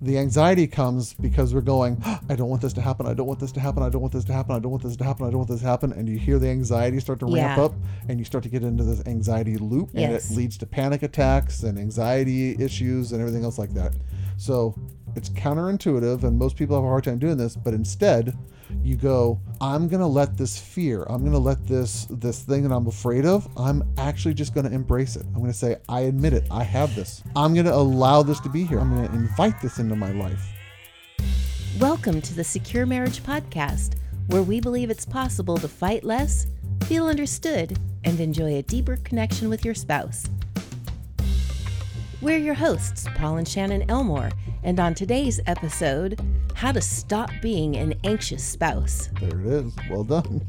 The 0.00 0.16
anxiety 0.18 0.68
comes 0.68 1.12
because 1.14 1.52
we're 1.52 1.60
going, 1.60 2.00
ah, 2.04 2.20
I 2.28 2.36
don't 2.36 2.48
want 2.48 2.62
this 2.62 2.72
to 2.74 2.80
happen. 2.80 3.06
I 3.06 3.14
don't 3.14 3.26
want 3.26 3.40
this 3.40 3.50
to 3.52 3.60
happen. 3.60 3.82
I 3.82 3.88
don't 3.88 4.00
want 4.00 4.12
this 4.12 4.24
to 4.26 4.32
happen. 4.32 4.54
I 4.54 4.60
don't 4.60 4.70
want 4.70 4.82
this 4.84 4.96
to 4.96 5.04
happen. 5.04 5.26
I 5.26 5.30
don't 5.30 5.38
want 5.38 5.48
this 5.50 5.60
to 5.60 5.66
happen. 5.66 5.92
And 5.92 6.08
you 6.08 6.16
hear 6.18 6.38
the 6.38 6.48
anxiety 6.48 7.00
start 7.00 7.18
to 7.20 7.26
ramp 7.26 7.58
Yeah. 7.58 7.64
up 7.64 7.74
and 8.08 8.18
you 8.20 8.24
start 8.24 8.44
to 8.44 8.50
get 8.50 8.62
into 8.62 8.84
this 8.84 9.02
anxiety 9.06 9.56
loop 9.56 9.90
and 9.90 10.00
Yes. 10.12 10.30
it 10.30 10.36
leads 10.36 10.56
to 10.58 10.66
panic 10.66 11.02
attacks 11.02 11.64
and 11.64 11.76
anxiety 11.78 12.54
issues 12.62 13.10
and 13.10 13.20
everything 13.20 13.42
else 13.42 13.58
like 13.58 13.74
that. 13.74 13.92
So 14.36 14.76
it's 15.16 15.30
counterintuitive 15.30 16.22
and 16.22 16.38
most 16.38 16.54
people 16.56 16.76
have 16.76 16.84
a 16.84 16.88
hard 16.88 17.02
time 17.02 17.18
doing 17.18 17.36
this, 17.36 17.56
but 17.56 17.74
instead 17.74 18.36
you 18.84 18.96
go, 18.96 19.40
I'm 19.60 19.88
gonna 19.88 20.06
let 20.06 20.36
this 20.36 20.56
fear, 20.56 21.02
I'm 21.08 21.24
gonna 21.24 21.36
let 21.36 21.66
this 21.66 22.06
this 22.10 22.44
thing 22.44 22.62
that 22.62 22.72
I'm 22.72 22.86
afraid 22.86 23.26
of, 23.26 23.48
I'm 23.56 23.82
actually 23.98 24.34
just 24.34 24.54
gonna 24.54 24.70
embrace 24.70 25.16
it. 25.16 25.26
I'm 25.34 25.40
gonna 25.40 25.52
say, 25.52 25.78
I 25.88 26.02
admit 26.02 26.32
it, 26.32 26.46
I 26.48 26.62
have 26.62 26.94
this. 26.94 27.24
I'm 27.34 27.56
gonna 27.56 27.72
allow 27.72 28.22
this 28.22 28.38
to 28.40 28.48
be 28.48 28.62
here. 28.62 28.78
I'm 28.78 28.94
gonna 28.94 29.12
invite 29.12 29.60
this 29.60 29.80
into 29.80 29.96
my 29.96 30.12
life. 30.12 30.40
Welcome 31.80 32.22
to 32.22 32.34
the 32.34 32.44
Secure 32.44 32.86
Marriage 32.86 33.20
Podcast, 33.24 33.94
where 34.28 34.44
we 34.44 34.60
believe 34.60 34.90
it's 34.90 35.04
possible 35.04 35.56
to 35.56 35.66
fight 35.66 36.04
less, 36.04 36.46
feel 36.84 37.08
understood, 37.08 37.76
and 38.04 38.20
enjoy 38.20 38.58
a 38.58 38.62
deeper 38.62 38.96
connection 38.98 39.48
with 39.48 39.64
your 39.64 39.74
spouse. 39.74 40.24
We're 42.20 42.38
your 42.38 42.54
hosts, 42.54 43.08
Paul 43.16 43.38
and 43.38 43.48
Shannon 43.48 43.90
Elmore, 43.90 44.30
and 44.62 44.78
on 44.78 44.94
today's 44.94 45.40
episode, 45.46 46.20
how 46.58 46.72
to 46.72 46.80
stop 46.80 47.30
being 47.40 47.76
an 47.76 47.94
anxious 48.02 48.42
spouse. 48.42 49.10
There 49.20 49.40
it 49.40 49.46
is. 49.46 49.72
Well 49.88 50.02
done. 50.02 50.44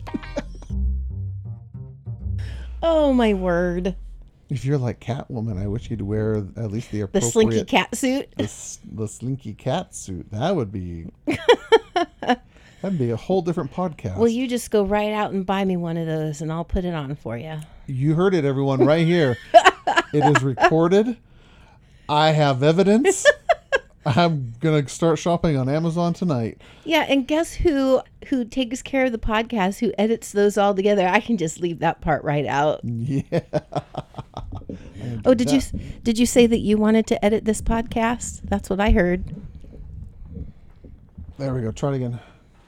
Oh 2.82 3.14
my 3.14 3.36
word. 3.36 3.96
If 4.50 4.66
you're 4.66 4.80
like 4.80 5.00
Catwoman, 5.00 5.62
I 5.62 5.68
wish 5.68 5.92
you'd 5.92 6.02
wear 6.02 6.38
at 6.58 6.72
least 6.72 6.90
the 6.90 7.02
appropriate 7.02 7.24
The 7.26 7.32
slinky 7.32 7.64
cat 7.66 7.96
suit. 7.96 8.34
the, 8.38 8.78
the 8.92 9.08
slinky 9.08 9.54
cat 9.54 9.94
suit. 9.94 10.32
That 10.32 10.56
would 10.56 10.72
be 10.72 11.06
that'd 12.82 12.98
be 12.98 13.12
a 13.12 13.16
whole 13.16 13.44
different 13.44 13.72
podcast. 13.72 14.18
Well, 14.18 14.28
you 14.30 14.48
just 14.48 14.72
go 14.72 14.84
right 14.84 15.12
out 15.14 15.32
and 15.32 15.46
buy 15.46 15.64
me 15.64 15.78
one 15.78 15.96
of 15.98 16.08
those 16.08 16.42
and 16.42 16.52
I'll 16.52 16.66
put 16.66 16.86
it 16.86 16.96
on 16.96 17.16
for 17.18 17.38
you. 17.38 17.60
You 17.86 18.16
heard 18.16 18.34
it, 18.34 18.46
everyone, 18.46 18.84
right 18.84 19.06
here. 19.06 19.38
it 20.12 20.38
is 20.38 20.42
recorded. 20.44 21.18
I 22.08 22.32
have 22.32 22.64
evidence. 22.64 23.28
I'm 24.16 24.54
gonna 24.60 24.88
start 24.90 25.20
shopping 25.20 25.56
on 25.56 25.70
Amazon 25.70 26.14
tonight. 26.14 26.60
Yeah, 26.84 27.06
and 27.08 27.28
guess 27.28 27.54
who 27.54 28.02
who 28.28 28.44
takes 28.44 28.82
care 28.82 29.06
of 29.06 29.12
the 29.12 29.20
podcast, 29.20 29.80
who 29.80 29.94
edits 29.98 30.32
those 30.32 30.58
all 30.58 30.74
together? 30.74 31.08
I 31.08 31.20
can 31.20 31.38
just 31.38 31.60
leave 31.60 31.80
that 31.80 32.02
part 32.02 32.24
right 32.24 32.46
out. 32.46 32.82
Yeah. 34.70 35.22
Oh, 35.26 35.34
did 35.34 35.52
you 35.52 35.62
did 36.04 36.20
you 36.20 36.26
say 36.26 36.46
that 36.46 36.60
you 36.60 36.78
wanted 36.78 37.08
to 37.08 37.26
edit 37.26 37.46
this 37.46 37.62
podcast? 37.62 38.42
That's 38.44 38.70
what 38.70 38.80
I 38.80 38.92
heard. 38.92 39.24
There 41.38 41.54
we 41.54 41.62
go. 41.62 41.72
Try 41.72 41.92
it 41.94 41.96
again. 41.96 42.20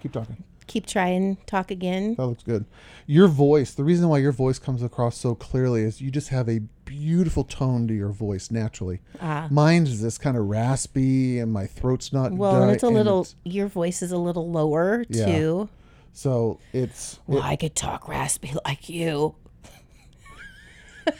Keep 0.01 0.13
talking. 0.13 0.43
Keep 0.67 0.87
trying, 0.87 1.37
talk 1.45 1.69
again. 1.69 2.15
That 2.15 2.25
looks 2.25 2.43
good. 2.43 2.65
Your 3.05 3.27
voice, 3.27 3.73
the 3.73 3.83
reason 3.83 4.07
why 4.07 4.19
your 4.19 4.31
voice 4.31 4.57
comes 4.57 4.81
across 4.81 5.17
so 5.17 5.35
clearly 5.35 5.83
is 5.83 6.01
you 6.01 6.09
just 6.09 6.29
have 6.29 6.47
a 6.47 6.61
beautiful 6.99 7.45
tone 7.45 7.87
to 7.87 7.93
your 7.93 8.09
voice 8.09 8.51
naturally. 8.51 8.99
Ah. 9.21 9.47
Mine's 9.49 10.01
this 10.01 10.17
kind 10.17 10.35
of 10.35 10.47
raspy 10.47 11.39
and 11.39 11.51
my 11.51 11.65
throat's 11.65 12.11
not 12.11 12.33
Well, 12.33 12.63
and 12.63 12.71
it's 12.71 12.83
a 12.83 12.89
little. 12.89 13.25
Your 13.45 13.67
voice 13.67 14.01
is 14.01 14.11
a 14.11 14.17
little 14.17 14.51
lower 14.51 15.05
Yeah. 15.09 15.25
too. 15.25 15.69
so 16.11 16.59
it's 16.73 17.19
Well, 17.27 17.41
I 17.41 17.55
could 17.55 17.75
talk 17.75 18.09
raspy 18.09 18.51
like 18.65 18.89
you. 18.89 19.35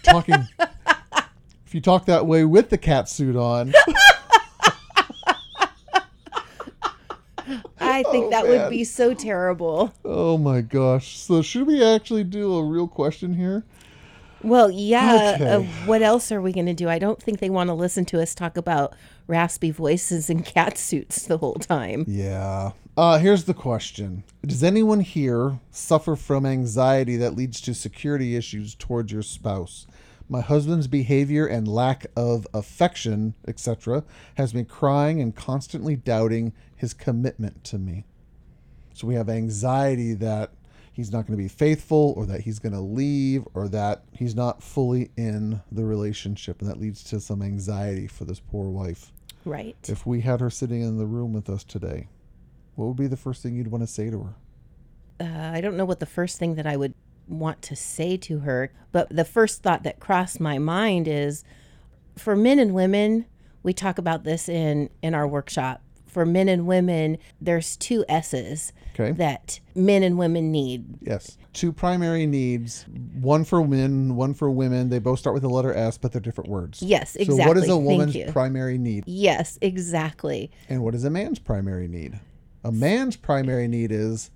talking 0.03 0.45
if 1.66 1.73
you 1.73 1.80
talk 1.81 2.06
that 2.06 2.25
way 2.28 2.44
with 2.44 2.69
the 2.69 2.78
cat 2.78 3.08
suit 3.08 3.35
on 3.38 3.73
I 7.80 8.03
think 8.11 8.25
Oh, 8.25 8.30
that 8.30 8.45
man. 8.45 8.52
would 8.61 8.69
be 8.69 8.83
so 8.83 9.13
terrible. 9.13 9.94
oh 10.06 10.38
my 10.38 10.59
gosh 10.62 11.18
so 11.18 11.41
should 11.41 11.66
we 11.66 11.84
actually 11.84 12.24
do 12.25 12.56
a 12.56 12.63
real 12.63 12.88
question 12.88 13.34
here 13.35 13.63
Well, 14.44 14.72
yeah. 14.72 15.34
Okay. 15.35 15.46
Uh, 15.53 15.62
what 15.85 16.02
else 16.02 16.31
are 16.31 16.41
we 16.41 16.52
going 16.52 16.66
to 16.66 16.74
do? 16.74 16.90
I 16.90 17.00
don't 17.00 17.22
think 17.22 17.40
they 17.40 17.50
want 17.50 17.69
to 17.69 17.74
listen 17.74 18.06
to 18.06 18.22
us 18.22 18.34
talk 18.35 18.57
about 18.57 18.96
raspy 19.28 19.72
voices 19.72 20.29
and 20.29 20.46
cat 20.46 20.78
suits 20.78 21.25
the 21.25 21.38
whole 21.38 21.53
time. 21.56 22.03
yeah 22.07 22.72
uh 22.97 23.18
here's 23.18 23.46
the 23.46 23.53
question 23.53 24.24
does 24.46 24.62
anyone 24.63 25.00
here 25.00 25.59
suffer 25.69 26.18
from 26.18 26.46
anxiety 26.46 27.16
that 27.16 27.34
leads 27.35 27.62
to 27.62 27.74
security 27.74 28.35
issues 28.35 28.75
towards 28.75 29.09
your 29.13 29.22
spouse 29.22 29.88
my 30.28 30.41
husband's 30.41 30.88
behavior 30.88 31.46
and 31.47 31.66
lack 31.68 32.06
of 32.18 32.46
affection 32.53 33.34
etc 33.47 34.03
has 34.35 34.53
me 34.53 34.66
crying 34.66 35.22
and 35.22 35.34
constantly 35.35 35.96
doubting 35.96 36.51
his 36.75 36.94
commitment 36.94 37.63
to 37.63 37.78
me 37.78 38.03
So 38.94 39.07
we 39.07 39.16
have 39.16 39.30
anxiety 39.30 40.13
that 40.16 40.51
he's 41.01 41.12
not 41.12 41.28
going 41.28 41.38
to 41.38 41.44
be 41.44 41.47
faithful 41.47 42.13
or 42.16 42.25
that 42.28 42.41
he's 42.41 42.59
going 42.59 42.73
to 42.73 42.79
leave 42.79 43.44
or 43.53 43.67
that 43.67 44.03
he's 44.13 44.35
not 44.35 44.62
fully 44.63 45.12
in 45.17 45.62
the 45.72 45.84
relationship. 45.84 46.62
And 46.62 46.69
that 46.69 46.79
leads 46.79 47.03
to 47.06 47.19
some 47.19 47.41
anxiety 47.41 48.07
for 48.07 48.25
this 48.25 48.39
poor 48.39 48.69
wife. 48.69 49.12
Right. 49.45 49.78
If 49.89 50.06
we 50.06 50.22
had 50.22 50.39
her 50.39 50.50
sitting 50.50 50.81
in 50.81 50.97
the 50.97 51.06
room 51.06 51.34
with 51.34 51.50
us 51.50 51.63
today, 51.63 52.07
what 52.75 52.85
would 52.85 52.97
be 52.97 53.07
the 53.07 53.17
first 53.17 53.44
thing 53.44 53.56
you'd 53.56 53.69
want 53.69 53.84
to 53.84 53.88
say 53.88 54.09
to 54.09 54.19
her? 54.22 54.35
uh, 55.22 55.51
I 55.53 55.62
don't 55.62 55.78
know 55.78 55.85
what 55.85 56.00
the 56.00 56.06
first 56.06 56.39
thing 56.39 56.56
that 56.56 56.66
I 56.66 56.75
would 56.75 56.94
want 57.28 57.62
to 57.63 57.75
say 57.75 58.18
to 58.18 58.39
her, 58.39 58.72
but 58.91 59.09
the 59.16 59.25
first 59.25 59.62
thought 59.62 59.83
that 59.83 60.00
crossed 60.00 60.39
my 60.39 60.57
mind 60.57 61.07
is 61.07 61.44
for 62.18 62.35
men 62.35 62.59
and 62.59 62.73
women, 62.73 63.25
we 63.63 63.73
talk 63.73 63.97
about 63.97 64.23
this 64.23 64.50
in 64.50 64.89
in 65.01 65.13
our 65.13 65.28
workshop. 65.28 65.81
For 66.11 66.25
men 66.25 66.49
and 66.49 66.67
women, 66.67 67.17
there's 67.39 67.77
two 67.77 68.03
S's 68.09 68.73
Okay. 68.94 69.13
that 69.13 69.61
men 69.73 70.03
and 70.03 70.17
women 70.17 70.51
need. 70.51 70.85
Yes. 70.99 71.38
Two 71.53 71.72
primary 71.72 72.25
needs, 72.25 72.85
one 73.22 73.45
for 73.45 73.66
men, 73.66 74.17
one 74.17 74.33
for 74.33 74.51
women. 74.51 74.89
They 74.89 75.00
both 75.00 75.19
start 75.19 75.33
with 75.33 75.44
the 75.44 75.50
letter 75.50 75.73
S, 75.73 75.97
but 75.97 76.11
they're 76.11 76.19
different 76.19 76.50
words. 76.50 76.81
Yes, 76.81 77.16
exactly. 77.16 77.44
So 77.44 77.47
what 77.47 77.57
is 77.57 77.69
a 77.69 77.77
woman's 77.77 78.31
primary 78.33 78.77
need? 78.77 79.05
Yes, 79.07 79.57
exactly. 79.61 80.51
And 80.67 80.83
what 80.83 80.94
is 80.94 81.05
a 81.05 81.09
man's 81.09 81.39
primary 81.39 81.88
need? 81.88 82.19
A 82.66 82.71
man's 82.73 83.16
primary 83.16 83.69
need 83.69 83.91
is 83.94 84.29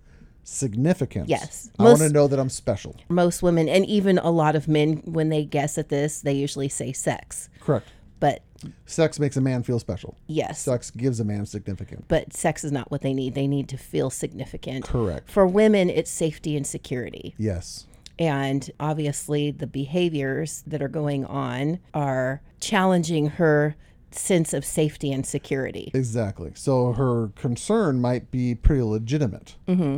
significance. 0.45 1.27
Yes. 1.27 1.69
I 1.77 1.83
want 1.83 1.99
to 1.99 2.09
know 2.09 2.27
that 2.27 2.39
I'm 2.39 2.49
special. 2.49 2.95
Most 3.09 3.43
women 3.43 3.67
and 3.67 3.85
even 3.85 4.17
a 4.19 4.29
lot 4.31 4.55
of 4.55 4.67
men 4.69 5.01
when 5.05 5.27
they 5.29 5.43
guess 5.43 5.77
at 5.77 5.89
this, 5.89 6.21
they 6.21 6.33
usually 6.33 6.69
say 6.69 6.93
sex. 6.93 7.49
Correct. 7.59 7.87
But 8.19 8.41
Sex 8.85 9.19
makes 9.19 9.37
a 9.37 9.41
man 9.41 9.63
feel 9.63 9.79
special. 9.79 10.17
yes, 10.27 10.59
Sex 10.61 10.91
gives 10.91 11.19
a 11.19 11.25
man 11.25 11.45
significance. 11.45 12.05
but 12.07 12.33
sex 12.33 12.63
is 12.63 12.71
not 12.71 12.89
what 12.91 13.01
they 13.01 13.13
need. 13.13 13.35
They 13.35 13.47
need 13.47 13.67
to 13.69 13.77
feel 13.77 14.09
significant. 14.09 14.85
Correct. 14.85 15.29
For 15.31 15.45
women, 15.47 15.89
it's 15.89 16.11
safety 16.11 16.55
and 16.55 16.65
security. 16.65 17.35
Yes. 17.37 17.87
And 18.17 18.69
obviously, 18.79 19.51
the 19.51 19.67
behaviors 19.67 20.63
that 20.67 20.81
are 20.81 20.87
going 20.87 21.25
on 21.25 21.79
are 21.93 22.41
challenging 22.61 23.27
her 23.31 23.75
sense 24.11 24.53
of 24.53 24.63
safety 24.63 25.11
and 25.11 25.25
security. 25.25 25.91
Exactly. 25.93 26.53
So 26.55 26.93
her 26.93 27.31
concern 27.35 27.99
might 27.99 28.31
be 28.31 28.55
pretty 28.55 28.81
legitimate. 28.83 29.55
Mm-hmm. 29.67 29.97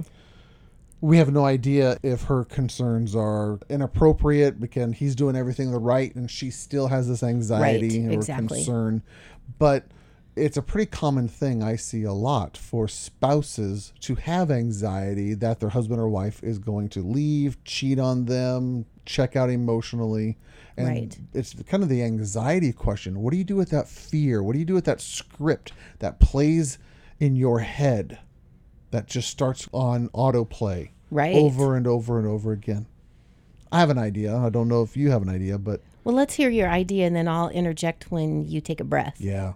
We 0.99 1.17
have 1.17 1.31
no 1.31 1.45
idea 1.45 1.97
if 2.01 2.23
her 2.23 2.43
concerns 2.43 3.15
are 3.15 3.59
inappropriate 3.69 4.59
because 4.59 4.95
he's 4.95 5.15
doing 5.15 5.35
everything 5.35 5.71
the 5.71 5.77
right 5.79 6.13
and 6.15 6.29
she 6.29 6.49
still 6.49 6.87
has 6.87 7.07
this 7.07 7.21
anxiety 7.21 8.05
Right, 8.07 8.15
or 8.15 8.19
exactly. 8.19 8.57
concern. 8.57 9.03
But 9.59 9.85
it's 10.35 10.57
a 10.57 10.61
pretty 10.61 10.87
common 10.89 11.27
thing 11.27 11.61
I 11.61 11.75
see 11.75 12.03
a 12.03 12.13
lot 12.13 12.57
for 12.57 12.87
spouses 12.87 13.93
to 14.01 14.15
have 14.15 14.49
anxiety 14.51 15.33
that 15.35 15.59
their 15.59 15.69
husband 15.69 15.99
or 15.99 16.09
wife 16.09 16.43
is 16.43 16.57
going 16.59 16.89
to 16.89 17.01
leave, 17.01 17.63
cheat 17.63 17.99
on 17.99 18.25
them, 18.25 18.85
check 19.05 19.35
out 19.35 19.49
emotionally. 19.49 20.37
And 20.77 20.87
Right. 20.87 21.19
it's 21.33 21.53
kind 21.67 21.81
of 21.83 21.89
the 21.89 22.03
anxiety 22.03 22.71
question. 22.71 23.21
What 23.21 23.31
do 23.31 23.37
you 23.37 23.43
do 23.43 23.55
with 23.55 23.69
that 23.69 23.87
fear? 23.87 24.43
What 24.43 24.53
do 24.53 24.59
you 24.59 24.65
do 24.65 24.75
with 24.75 24.85
that 24.85 25.01
script 25.01 25.73
that 25.99 26.19
plays 26.19 26.77
in 27.19 27.35
your 27.35 27.59
head 27.59 28.19
that 28.91 29.07
just 29.07 29.29
starts 29.29 29.67
on 29.73 30.09
autoplay 30.09 30.89
Right. 31.11 31.35
over 31.35 31.75
and 31.75 31.87
over 31.87 32.17
and 32.19 32.27
over 32.27 32.51
again? 32.51 32.85
I 33.71 33.79
have 33.79 33.89
an 33.89 33.97
idea. 33.97 34.35
I 34.37 34.49
don't 34.49 34.67
know 34.67 34.81
if 34.81 34.95
you 34.95 35.11
have 35.11 35.21
an 35.21 35.29
idea, 35.29 35.57
but 35.57 35.81
Well, 36.03 36.15
let's 36.15 36.35
hear 36.35 36.49
your 36.49 36.69
idea 36.69 37.05
and 37.05 37.15
then 37.15 37.27
I'll 37.27 37.49
interject 37.49 38.11
when 38.11 38.45
you 38.47 38.61
take 38.61 38.79
a 38.79 38.85
breath. 38.85 39.15
yeah. 39.19 39.53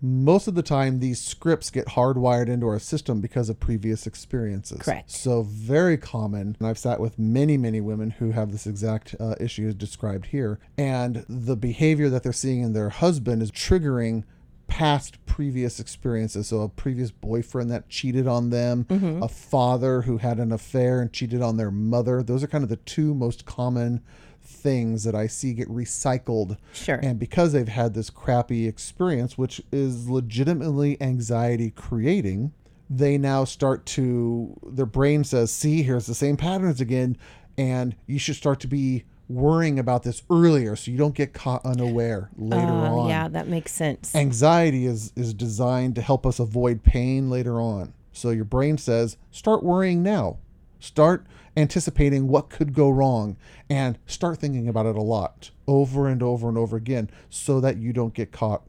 Most 0.00 0.46
of 0.46 0.54
the 0.54 0.62
time, 0.62 1.00
these 1.00 1.20
scripts 1.20 1.70
get 1.70 1.86
hardwired 1.88 2.46
into 2.48 2.68
our 2.68 2.78
system 2.78 3.20
because 3.20 3.48
of 3.48 3.58
previous 3.58 4.06
experiences. 4.06 4.78
Correct. 4.82 5.10
So, 5.10 5.42
very 5.42 5.96
common. 5.98 6.54
And 6.60 6.68
I've 6.68 6.78
sat 6.78 7.00
with 7.00 7.18
many, 7.18 7.56
many 7.56 7.80
women 7.80 8.10
who 8.10 8.30
have 8.30 8.52
this 8.52 8.64
exact 8.64 9.16
uh, 9.18 9.34
issue 9.40 9.72
described 9.72 10.26
here. 10.26 10.60
And 10.76 11.24
the 11.28 11.56
behavior 11.56 12.08
that 12.10 12.22
they're 12.22 12.32
seeing 12.32 12.60
in 12.62 12.74
their 12.74 12.90
husband 12.90 13.42
is 13.42 13.50
triggering 13.50 14.22
past 14.68 15.24
previous 15.26 15.80
experiences. 15.80 16.46
So, 16.48 16.60
a 16.60 16.68
previous 16.68 17.10
boyfriend 17.10 17.70
that 17.72 17.88
cheated 17.88 18.28
on 18.28 18.50
them, 18.50 18.84
Mm-hmm. 18.84 19.22
a 19.22 19.28
father 19.28 20.02
who 20.02 20.18
had 20.18 20.38
an 20.38 20.52
affair 20.52 21.00
and 21.00 21.12
cheated 21.12 21.42
on 21.42 21.56
their 21.56 21.70
mother. 21.72 22.22
Those 22.22 22.42
are 22.44 22.46
kind 22.48 22.62
of 22.62 22.70
the 22.70 22.76
two 22.76 23.14
most 23.14 23.44
common 23.44 24.02
things 24.40 25.04
that 25.04 25.14
I 25.14 25.26
see 25.26 25.52
get 25.52 25.68
recycled. 25.68 26.56
Sure. 26.72 26.98
And 27.02 27.18
because 27.18 27.52
they've 27.52 27.68
had 27.68 27.94
this 27.94 28.08
crappy 28.10 28.66
experience, 28.66 29.36
which 29.36 29.60
is 29.72 30.08
legitimately 30.08 31.00
anxiety 31.02 31.70
creating, 31.70 32.52
they 32.88 33.18
now 33.18 33.44
start 33.44 33.84
to, 33.86 34.58
their 34.66 34.86
brain 34.86 35.24
says, 35.24 35.50
see, 35.52 35.82
here's 35.82 36.06
the 36.06 36.14
same 36.14 36.36
patterns 36.38 36.80
again. 36.80 37.16
And 37.58 37.94
you 38.06 38.18
should 38.18 38.36
start 38.36 38.60
to 38.60 38.66
be 38.68 39.04
worrying 39.28 39.78
about 39.78 40.02
this 40.04 40.22
earlier 40.30 40.74
so 40.74 40.90
you 40.90 40.96
don't 40.96 41.14
get 41.14 41.32
caught 41.34 41.64
unaware 41.64 42.30
later 42.36 42.62
Uh, 42.66 42.90
on. 42.96 43.08
yeah, 43.08 43.28
that 43.28 43.46
makes 43.48 43.72
sense. 43.72 44.14
Anxiety 44.14 44.86
is, 44.86 45.12
is 45.16 45.34
designed 45.34 45.94
to 45.96 46.00
help 46.02 46.24
us 46.26 46.38
avoid 46.38 46.82
pain 46.82 47.28
later 47.28 47.60
on. 47.60 47.92
So 48.12 48.30
your 48.30 48.44
brain 48.46 48.78
says, 48.78 49.16
start 49.30 49.62
worrying 49.62 50.02
now. 50.02 50.38
Start 50.80 51.26
anticipating 51.56 52.28
what 52.28 52.48
could 52.50 52.72
go 52.72 52.88
wrong 52.88 53.36
and 53.68 53.98
start 54.06 54.38
thinking 54.38 54.68
about 54.68 54.86
it 54.86 54.96
a 54.96 55.02
lot 55.02 55.50
over 55.66 56.06
and 56.08 56.22
over 56.22 56.48
and 56.48 56.56
over 56.56 56.76
again 56.76 57.10
so 57.28 57.60
that 57.60 57.76
you 57.76 57.92
don't 57.92 58.14
get 58.14 58.32
caught. 58.32 58.62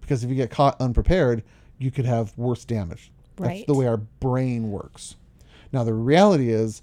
Because 0.00 0.24
if 0.24 0.30
you 0.30 0.36
get 0.36 0.50
caught 0.50 0.78
unprepared, 0.80 1.42
you 1.78 1.90
could 1.90 2.04
have 2.04 2.36
worse 2.36 2.64
damage. 2.64 3.10
That's 3.36 3.48
Right. 3.48 3.66
the 3.66 3.74
way 3.74 3.86
our 3.86 3.96
brain 3.96 4.70
works. 4.70 5.16
Now, 5.72 5.84
the 5.84 5.94
reality 5.94 6.50
is, 6.50 6.82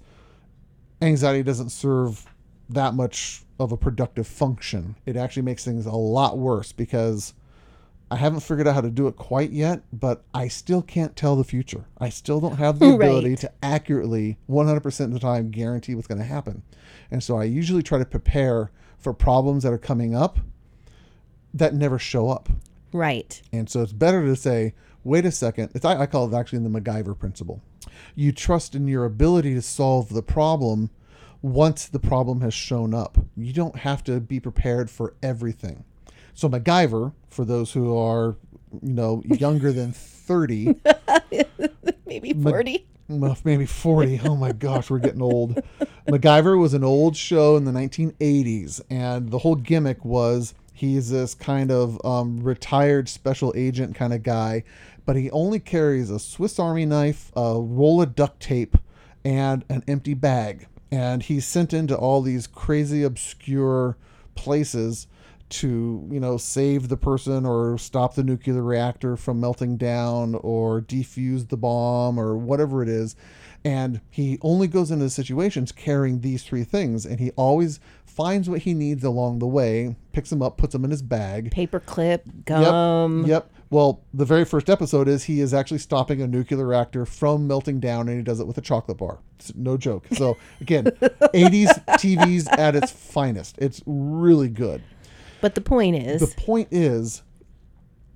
anxiety 1.00 1.42
doesn't 1.42 1.70
serve 1.70 2.26
that 2.70 2.94
much 2.94 3.42
of 3.58 3.72
a 3.72 3.76
productive 3.76 4.26
function. 4.26 4.96
It 5.06 5.16
actually 5.16 5.42
makes 5.42 5.64
things 5.64 5.86
a 5.86 5.92
lot 5.92 6.38
worse 6.38 6.72
because 6.72 7.34
I 8.10 8.16
haven't 8.16 8.40
figured 8.40 8.66
out 8.66 8.74
how 8.74 8.80
to 8.80 8.90
do 8.90 9.06
it 9.06 9.16
quite 9.16 9.50
yet, 9.50 9.82
but 9.92 10.24
I 10.34 10.48
still 10.48 10.82
can't 10.82 11.14
tell 11.14 11.36
the 11.36 11.44
future. 11.44 11.84
I 11.98 12.08
still 12.08 12.40
don't 12.40 12.56
have 12.56 12.78
the 12.78 12.86
Right. 12.90 12.94
ability 12.94 13.36
to 13.36 13.52
accurately, 13.62 14.38
100% 14.48 15.00
of 15.04 15.12
the 15.12 15.20
time, 15.20 15.50
guarantee 15.50 15.94
what's 15.94 16.08
going 16.08 16.18
to 16.18 16.24
happen. 16.24 16.62
And 17.10 17.22
so 17.22 17.36
I 17.36 17.44
usually 17.44 17.82
try 17.82 17.98
to 17.98 18.04
prepare 18.04 18.70
for 18.98 19.12
problems 19.12 19.62
that 19.62 19.72
are 19.72 19.78
coming 19.78 20.14
up 20.14 20.38
that 21.54 21.74
never 21.74 21.98
show 21.98 22.30
up. 22.30 22.48
right. 22.92 23.40
And 23.52 23.68
so 23.68 23.82
it's 23.82 23.92
better 23.92 24.24
to 24.24 24.36
say, 24.36 24.74
wait 25.04 25.24
a 25.24 25.30
second. 25.32 25.70
It's, 25.74 25.84
I, 25.84 26.02
I 26.02 26.06
call 26.06 26.32
it 26.32 26.36
actually 26.38 26.60
the 26.60 26.68
MacGyver 26.80 27.18
principle. 27.18 27.60
You 28.14 28.32
trust 28.32 28.74
in 28.74 28.86
your 28.88 29.04
ability 29.04 29.54
to 29.54 29.62
solve 29.62 30.10
the 30.10 30.22
problem 30.22 30.90
once 31.42 31.86
the 31.86 31.98
problem 31.98 32.40
has 32.42 32.54
shown 32.54 32.94
up. 32.94 33.18
You 33.36 33.52
don't 33.52 33.76
have 33.76 34.04
to 34.04 34.20
be 34.20 34.40
prepared 34.40 34.90
for 34.90 35.14
everything. 35.22 35.84
So 36.34 36.48
MacGyver, 36.48 37.12
for 37.28 37.44
those 37.44 37.72
who 37.72 37.96
are, 37.96 38.36
you 38.82 38.92
know, 38.92 39.22
younger 39.26 39.72
than 39.72 39.92
30, 39.92 40.76
Maybe 42.06 42.32
40. 42.32 42.86
well, 43.08 43.36
maybe 43.44 43.66
40. 43.66 44.20
Oh 44.24 44.36
my 44.36 44.52
gosh, 44.52 44.90
we're 44.90 44.98
getting 44.98 45.22
old. 45.22 45.62
MacGyver 46.08 46.58
was 46.58 46.74
an 46.74 46.84
old 46.84 47.16
show 47.16 47.56
in 47.56 47.64
the 47.64 47.72
1980s, 47.72 48.80
and 48.90 49.30
the 49.30 49.38
whole 49.38 49.54
gimmick 49.54 50.04
was 50.04 50.54
he's 50.72 51.10
this 51.10 51.34
kind 51.34 51.70
of 51.70 52.04
um, 52.04 52.40
retired 52.42 53.08
special 53.08 53.52
agent 53.56 53.94
kind 53.94 54.12
of 54.12 54.22
guy, 54.22 54.64
but 55.06 55.14
he 55.16 55.30
only 55.30 55.60
carries 55.60 56.10
a 56.10 56.18
Swiss 56.18 56.58
Army 56.58 56.84
knife, 56.86 57.30
a 57.36 57.54
roll 57.60 58.02
of 58.02 58.14
duct 58.14 58.40
tape, 58.40 58.76
and 59.24 59.64
an 59.68 59.84
empty 59.86 60.14
bag. 60.14 60.66
And 60.90 61.22
he's 61.22 61.46
sent 61.46 61.72
into 61.72 61.96
all 61.96 62.20
these 62.20 62.46
crazy, 62.46 63.02
obscure 63.02 63.96
places 64.34 65.06
to 65.50 66.08
you 66.10 66.20
know 66.20 66.36
save 66.36 66.88
the 66.88 66.96
person 66.96 67.44
or 67.44 67.76
stop 67.76 68.14
the 68.14 68.22
nuclear 68.22 68.62
reactor 68.62 69.16
from 69.16 69.40
melting 69.40 69.76
down 69.76 70.36
or 70.36 70.80
defuse 70.80 71.48
the 71.48 71.56
bomb 71.56 72.18
or 72.18 72.36
whatever 72.36 72.82
it 72.82 72.88
is 72.88 73.16
and 73.64 74.00
he 74.10 74.38
only 74.42 74.66
goes 74.66 74.90
into 74.90 75.08
situations 75.10 75.72
carrying 75.72 76.20
these 76.20 76.42
three 76.42 76.64
things 76.64 77.04
and 77.04 77.20
he 77.20 77.30
always 77.32 77.78
finds 78.04 78.48
what 78.48 78.60
he 78.60 78.74
needs 78.74 79.04
along 79.04 79.38
the 79.38 79.46
way 79.46 79.94
picks 80.12 80.30
them 80.30 80.42
up 80.42 80.56
puts 80.56 80.72
them 80.72 80.84
in 80.84 80.90
his 80.90 81.02
bag 81.02 81.50
Paper 81.50 81.80
clip, 81.80 82.22
Yep, 82.26 82.44
gum. 82.46 83.24
Yep. 83.26 83.50
Well, 83.70 84.02
the 84.12 84.24
very 84.24 84.44
first 84.44 84.68
episode 84.68 85.06
is 85.06 85.24
he 85.24 85.40
is 85.40 85.54
actually 85.54 85.78
stopping 85.78 86.20
a 86.20 86.26
nuclear 86.26 86.66
reactor 86.66 87.06
from 87.06 87.46
melting 87.46 87.78
down, 87.78 88.08
and 88.08 88.16
he 88.16 88.22
does 88.24 88.40
it 88.40 88.46
with 88.48 88.58
a 88.58 88.60
chocolate 88.60 88.98
bar. 88.98 89.20
It's 89.38 89.54
no 89.54 89.76
joke. 89.76 90.06
So 90.14 90.36
again, 90.60 90.84
80s 90.86 91.84
TVs 91.90 92.50
at 92.58 92.74
its 92.74 92.90
finest. 92.90 93.54
It's 93.58 93.80
really 93.86 94.48
good. 94.48 94.82
But 95.40 95.54
the 95.54 95.60
point 95.60 95.94
is, 95.94 96.20
The 96.20 96.34
point 96.40 96.66
is, 96.72 97.22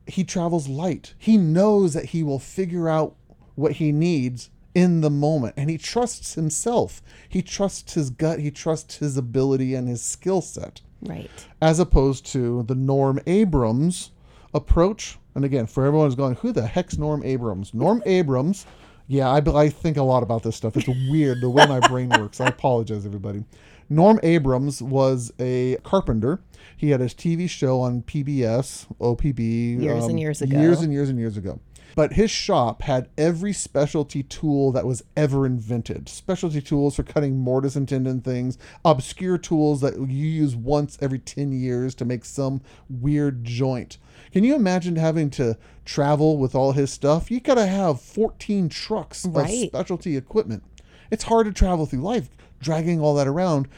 he 0.08 0.24
travels 0.24 0.66
light. 0.68 1.14
He 1.18 1.38
knows 1.38 1.94
that 1.94 2.06
he 2.06 2.24
will 2.24 2.40
figure 2.40 2.88
out 2.88 3.14
what 3.54 3.72
he 3.74 3.92
needs 3.92 4.50
in 4.74 5.00
the 5.00 5.10
moment, 5.10 5.54
and 5.56 5.70
he 5.70 5.78
trusts 5.78 6.34
himself. 6.34 7.00
He 7.28 7.42
trusts 7.42 7.94
his 7.94 8.10
gut. 8.10 8.40
He 8.40 8.50
trusts 8.50 8.96
his 8.96 9.16
ability 9.16 9.74
and 9.74 9.88
his 9.88 10.02
skill 10.02 10.40
set 10.40 10.80
right. 11.02 11.30
as 11.60 11.78
opposed 11.78 12.26
to 12.26 12.62
the 12.64 12.74
Norm 12.74 13.20
Abrams 13.26 14.10
approach. 14.52 15.18
And 15.34 15.44
again, 15.44 15.66
for 15.66 15.84
everyone 15.84 16.06
who's 16.06 16.14
going, 16.14 16.36
who 16.36 16.52
the 16.52 16.66
heck's 16.66 16.98
Norm 16.98 17.22
Abrams? 17.24 17.74
Norm 17.74 18.02
Abrams, 18.06 18.66
yeah, 19.06 19.28
I, 19.28 19.38
I 19.38 19.68
think 19.68 19.96
a 19.96 20.02
lot 20.02 20.22
about 20.22 20.42
this 20.42 20.56
stuff. 20.56 20.76
It's 20.76 20.88
weird 21.10 21.40
the 21.40 21.50
way 21.50 21.66
my 21.66 21.80
brain 21.80 22.08
works. 22.08 22.40
I 22.40 22.46
apologize, 22.46 23.04
everybody. 23.04 23.44
Norm 23.90 24.18
Abrams 24.22 24.80
was 24.80 25.32
a 25.38 25.76
carpenter. 25.82 26.40
He 26.76 26.90
had 26.90 27.00
his 27.00 27.14
TV 27.14 27.48
show 27.48 27.80
on 27.80 28.02
PBS, 28.02 28.86
OPB, 28.98 29.82
Years 29.82 30.04
and 30.04 30.12
um, 30.12 30.18
years 30.18 30.40
ago. 30.40 30.58
Years 30.58 30.80
and 30.80 30.92
years 30.92 31.10
and 31.10 31.18
years 31.18 31.36
ago. 31.36 31.60
But 31.96 32.14
his 32.14 32.30
shop 32.30 32.82
had 32.82 33.08
every 33.16 33.52
specialty 33.52 34.22
tool 34.22 34.72
that 34.72 34.86
was 34.86 35.04
ever 35.16 35.46
invented. 35.46 36.08
Specialty 36.08 36.60
tools 36.60 36.96
for 36.96 37.02
cutting 37.04 37.38
mortise 37.38 37.76
and 37.76 37.88
tendon 37.88 38.20
things, 38.20 38.58
obscure 38.84 39.38
tools 39.38 39.80
that 39.80 39.94
you 39.94 40.06
use 40.26 40.56
once 40.56 40.98
every 41.00 41.18
10 41.20 41.52
years 41.52 41.94
to 41.96 42.04
make 42.04 42.24
some 42.24 42.60
weird 42.88 43.44
joint. 43.44 43.98
Can 44.32 44.42
you 44.42 44.54
imagine 44.56 44.96
having 44.96 45.30
to 45.30 45.56
travel 45.84 46.36
with 46.38 46.54
all 46.54 46.72
his 46.72 46.90
stuff? 46.92 47.30
You 47.30 47.38
got 47.40 47.54
to 47.54 47.66
have 47.66 48.00
14 48.00 48.68
trucks 48.68 49.24
of 49.24 49.48
specialty 49.48 50.16
equipment. 50.16 50.64
It's 51.10 51.24
hard 51.24 51.46
to 51.46 51.52
travel 51.52 51.86
through 51.86 52.00
life 52.02 52.28
dragging 52.60 53.00
all 53.00 53.14
that 53.14 53.28
around 53.28 53.68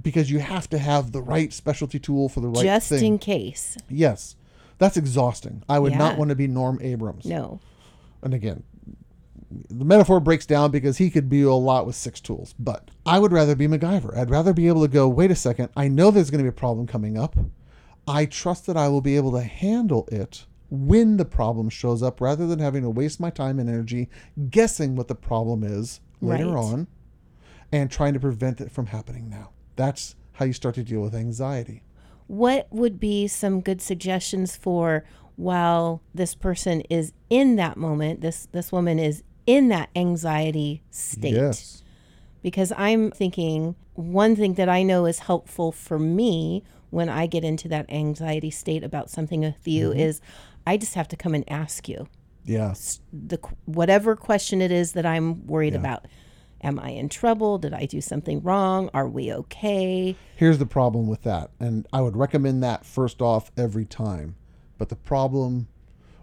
because 0.00 0.30
you 0.30 0.38
have 0.40 0.68
to 0.70 0.78
have 0.78 1.12
the 1.12 1.20
right 1.22 1.52
specialty 1.52 1.98
tool 1.98 2.28
for 2.28 2.40
the 2.40 2.48
right 2.48 2.64
Just 2.64 2.88
thing. 2.88 3.04
in 3.04 3.18
case. 3.18 3.76
yes. 3.88 4.36
That's 4.82 4.96
exhausting. 4.96 5.62
I 5.68 5.78
would 5.78 5.94
not 5.94 6.18
want 6.18 6.30
to 6.30 6.34
be 6.34 6.48
Norm 6.48 6.80
Abrams. 6.82 7.24
No. 7.24 7.60
And 8.20 8.34
again, 8.34 8.64
the 9.70 9.84
metaphor 9.84 10.18
breaks 10.18 10.44
down 10.44 10.72
because 10.72 10.96
he 10.98 11.08
could 11.08 11.28
be 11.28 11.42
a 11.42 11.52
lot 11.52 11.86
with 11.86 11.94
six 11.94 12.20
tools. 12.20 12.52
But 12.58 12.90
I 13.06 13.20
would 13.20 13.30
rather 13.30 13.54
be 13.54 13.68
MacGyver. 13.68 14.16
I'd 14.16 14.28
rather 14.28 14.52
be 14.52 14.66
able 14.66 14.82
to 14.82 14.88
go, 14.88 15.08
wait 15.08 15.30
a 15.30 15.36
second, 15.36 15.68
I 15.76 15.86
know 15.86 16.10
there's 16.10 16.30
going 16.30 16.40
to 16.40 16.50
be 16.50 16.56
a 16.56 16.60
problem 16.60 16.88
coming 16.88 17.16
up. 17.16 17.36
I 18.08 18.26
trust 18.26 18.66
that 18.66 18.76
I 18.76 18.88
will 18.88 19.00
be 19.00 19.14
able 19.14 19.30
to 19.32 19.42
handle 19.42 20.08
it 20.10 20.46
when 20.68 21.16
the 21.16 21.24
problem 21.24 21.68
shows 21.68 22.02
up 22.02 22.20
rather 22.20 22.48
than 22.48 22.58
having 22.58 22.82
to 22.82 22.90
waste 22.90 23.20
my 23.20 23.30
time 23.30 23.60
and 23.60 23.68
energy 23.70 24.08
guessing 24.50 24.96
what 24.96 25.06
the 25.06 25.14
problem 25.14 25.62
is 25.62 26.00
later 26.20 26.46
Right. 26.48 26.56
on 26.64 26.86
and 27.70 27.88
trying 27.88 28.14
to 28.14 28.20
prevent 28.20 28.60
it 28.60 28.72
from 28.72 28.86
happening 28.86 29.28
now. 29.28 29.50
That's 29.76 30.16
how 30.32 30.44
you 30.46 30.52
start 30.52 30.74
to 30.74 30.82
deal 30.82 31.02
with 31.02 31.14
anxiety. 31.14 31.84
What 32.26 32.66
would 32.70 32.98
be 33.00 33.26
some 33.28 33.60
good 33.60 33.80
suggestions 33.82 34.56
for 34.56 35.04
while 35.36 36.02
this 36.14 36.34
person 36.34 36.82
is 36.82 37.12
in 37.30 37.56
that 37.56 37.76
moment, 37.76 38.20
this 38.20 38.48
this 38.52 38.70
woman 38.72 38.98
is 38.98 39.22
in 39.46 39.68
that 39.68 39.90
anxiety 39.96 40.82
state? 40.90 41.34
Yes. 41.34 41.82
Because 42.42 42.72
I'm 42.76 43.10
thinking 43.10 43.76
one 43.94 44.34
thing 44.36 44.54
that 44.54 44.68
I 44.68 44.82
know 44.82 45.06
is 45.06 45.20
helpful 45.20 45.70
for 45.72 45.98
me 45.98 46.64
when 46.90 47.08
I 47.08 47.26
get 47.26 47.44
into 47.44 47.68
that 47.68 47.90
anxiety 47.90 48.50
state 48.50 48.82
about 48.84 49.10
something 49.10 49.40
with 49.40 49.66
you 49.66 49.90
Mm-hmm. 49.90 49.98
is 50.00 50.20
I 50.66 50.76
just 50.76 50.94
have 50.94 51.08
to 51.08 51.16
come 51.16 51.34
and 51.34 51.44
ask 51.50 51.88
you 51.88 52.06
Yeah. 52.44 52.74
the 53.12 53.38
whatever 53.66 54.16
question 54.16 54.60
it 54.62 54.70
is 54.72 54.92
that 54.92 55.06
I'm 55.06 55.46
worried 55.46 55.74
about. 55.74 56.06
Am 56.62 56.78
I 56.78 56.90
in 56.90 57.08
trouble? 57.08 57.58
Did 57.58 57.74
I 57.74 57.86
do 57.86 58.00
something 58.00 58.40
wrong? 58.42 58.88
Are 58.94 59.08
we 59.08 59.32
okay? 59.32 60.16
Here's 60.36 60.58
the 60.58 60.66
problem 60.66 61.08
with 61.08 61.22
that. 61.22 61.50
And 61.58 61.86
I 61.92 62.00
would 62.00 62.16
recommend 62.16 62.62
that 62.62 62.84
first 62.86 63.20
off 63.20 63.50
every 63.56 63.84
time. 63.84 64.36
But 64.78 64.88
the 64.88 64.96
problem, 64.96 65.68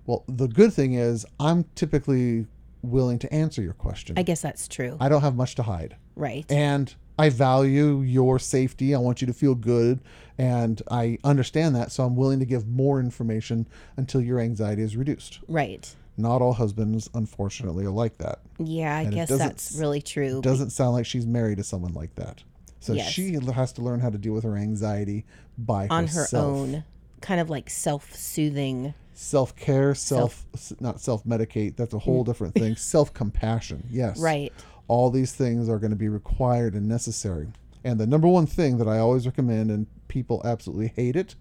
well, 0.05 0.23
the 0.27 0.47
good 0.47 0.73
thing 0.73 0.93
is 0.93 1.25
I'm 1.39 1.65
typically 1.75 2.47
willing 2.81 3.19
to 3.19 3.33
answer 3.33 3.61
your 3.61 3.73
question. 3.73 4.17
I 4.17 4.23
guess 4.23 4.41
that's 4.41 4.67
true. 4.67 4.95
I 4.99 5.09
don't 5.09 5.21
have 5.21 5.35
much 5.35 5.55
to 5.55 5.63
hide. 5.63 5.97
right. 6.15 6.45
And 6.49 6.93
I 7.17 7.27
value 7.27 7.99
your 7.99 8.39
safety. 8.39 8.95
I 8.95 8.97
want 8.97 9.19
you 9.19 9.27
to 9.27 9.33
feel 9.33 9.53
good. 9.53 9.99
And 10.37 10.81
I 10.89 11.17
understand 11.25 11.75
that. 11.75 11.91
So 11.91 12.05
I'm 12.05 12.15
willing 12.15 12.39
to 12.39 12.45
give 12.45 12.65
more 12.65 13.01
information 13.01 13.67
until 13.97 14.21
your 14.21 14.39
anxiety 14.39 14.83
is 14.83 14.95
reduced. 14.95 15.39
right. 15.49 15.93
Not 16.19 16.41
all 16.41 16.53
husbands, 16.53 17.09
unfortunately, 17.13 17.85
are 17.85 17.91
like 17.91 18.17
that. 18.17 18.39
Yeah, 18.57 18.95
I 18.95 19.01
And 19.03 19.13
guess 19.13 19.29
that's 19.29 19.75
really 19.79 20.01
true. 20.01 20.41
Doesn't 20.41 20.71
sound 20.71 20.93
like 20.93 21.05
she's 21.05 21.25
married 21.25 21.57
to 21.59 21.63
someone 21.63 21.93
like 21.93 22.13
that. 22.15 22.43
So 22.81 22.93
Yes. 22.93 23.09
she 23.09 23.33
has 23.53 23.71
to 23.73 23.81
learn 23.81 23.99
how 24.01 24.09
to 24.09 24.17
deal 24.17 24.33
with 24.33 24.43
her 24.43 24.57
anxiety 24.57 25.25
by 25.57 25.87
on 25.87 26.07
her 26.07 26.27
own, 26.33 26.83
kind 27.21 27.39
of 27.39 27.49
like 27.49 27.69
self-soothing. 27.69 28.93
self 29.13 29.55
care, 29.55 29.95
self, 29.95 30.45
s 30.53 30.73
not 30.79 30.99
self 31.01 31.23
medicate. 31.25 31.75
That's 31.75 31.93
a 31.93 31.99
whole 31.99 32.23
mm. 32.23 32.27
different 32.27 32.53
thing. 32.53 32.75
Self 32.77 33.13
compassion, 33.13 33.85
yes. 33.89 34.19
Right. 34.19 34.53
All 34.87 35.09
these 35.09 35.33
things 35.33 35.69
are 35.69 35.77
going 35.79 35.91
to 35.91 35.97
be 35.97 36.09
required 36.09 36.73
and 36.73 36.87
necessary. 36.87 37.47
And 37.83 37.99
the 37.99 38.07
number 38.07 38.27
one 38.27 38.45
thing 38.45 38.77
that 38.77 38.87
I 38.87 38.97
always 38.99 39.25
recommend, 39.25 39.71
and 39.71 39.87
people 40.07 40.41
absolutely 40.43 40.87
hate 40.95 41.15
it, 41.15 41.35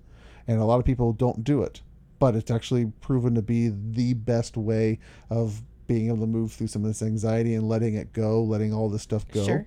and 0.47 0.61
a 0.61 0.65
lot 0.65 0.79
of 0.79 0.85
people 0.85 1.13
don't 1.13 1.43
do 1.45 1.63
it, 1.63 1.81
but 2.19 2.35
it's 2.35 2.51
actually 2.51 2.87
proven 3.01 3.35
to 3.35 3.43
be 3.43 3.69
the 3.93 4.15
best 4.15 4.57
way 4.57 4.99
of 5.31 5.63
being 5.87 6.09
able 6.09 6.19
to 6.21 6.27
move 6.27 6.53
through 6.53 6.67
some 6.67 6.83
of 6.83 6.89
this 6.89 7.03
anxiety 7.03 7.55
and 7.55 7.69
letting 7.69 7.95
it 7.95 8.13
go, 8.13 8.43
letting 8.43 8.73
all 8.75 8.89
this 8.89 9.03
stuff 9.03 9.27
go, 9.29 9.45
Sure. 9.45 9.67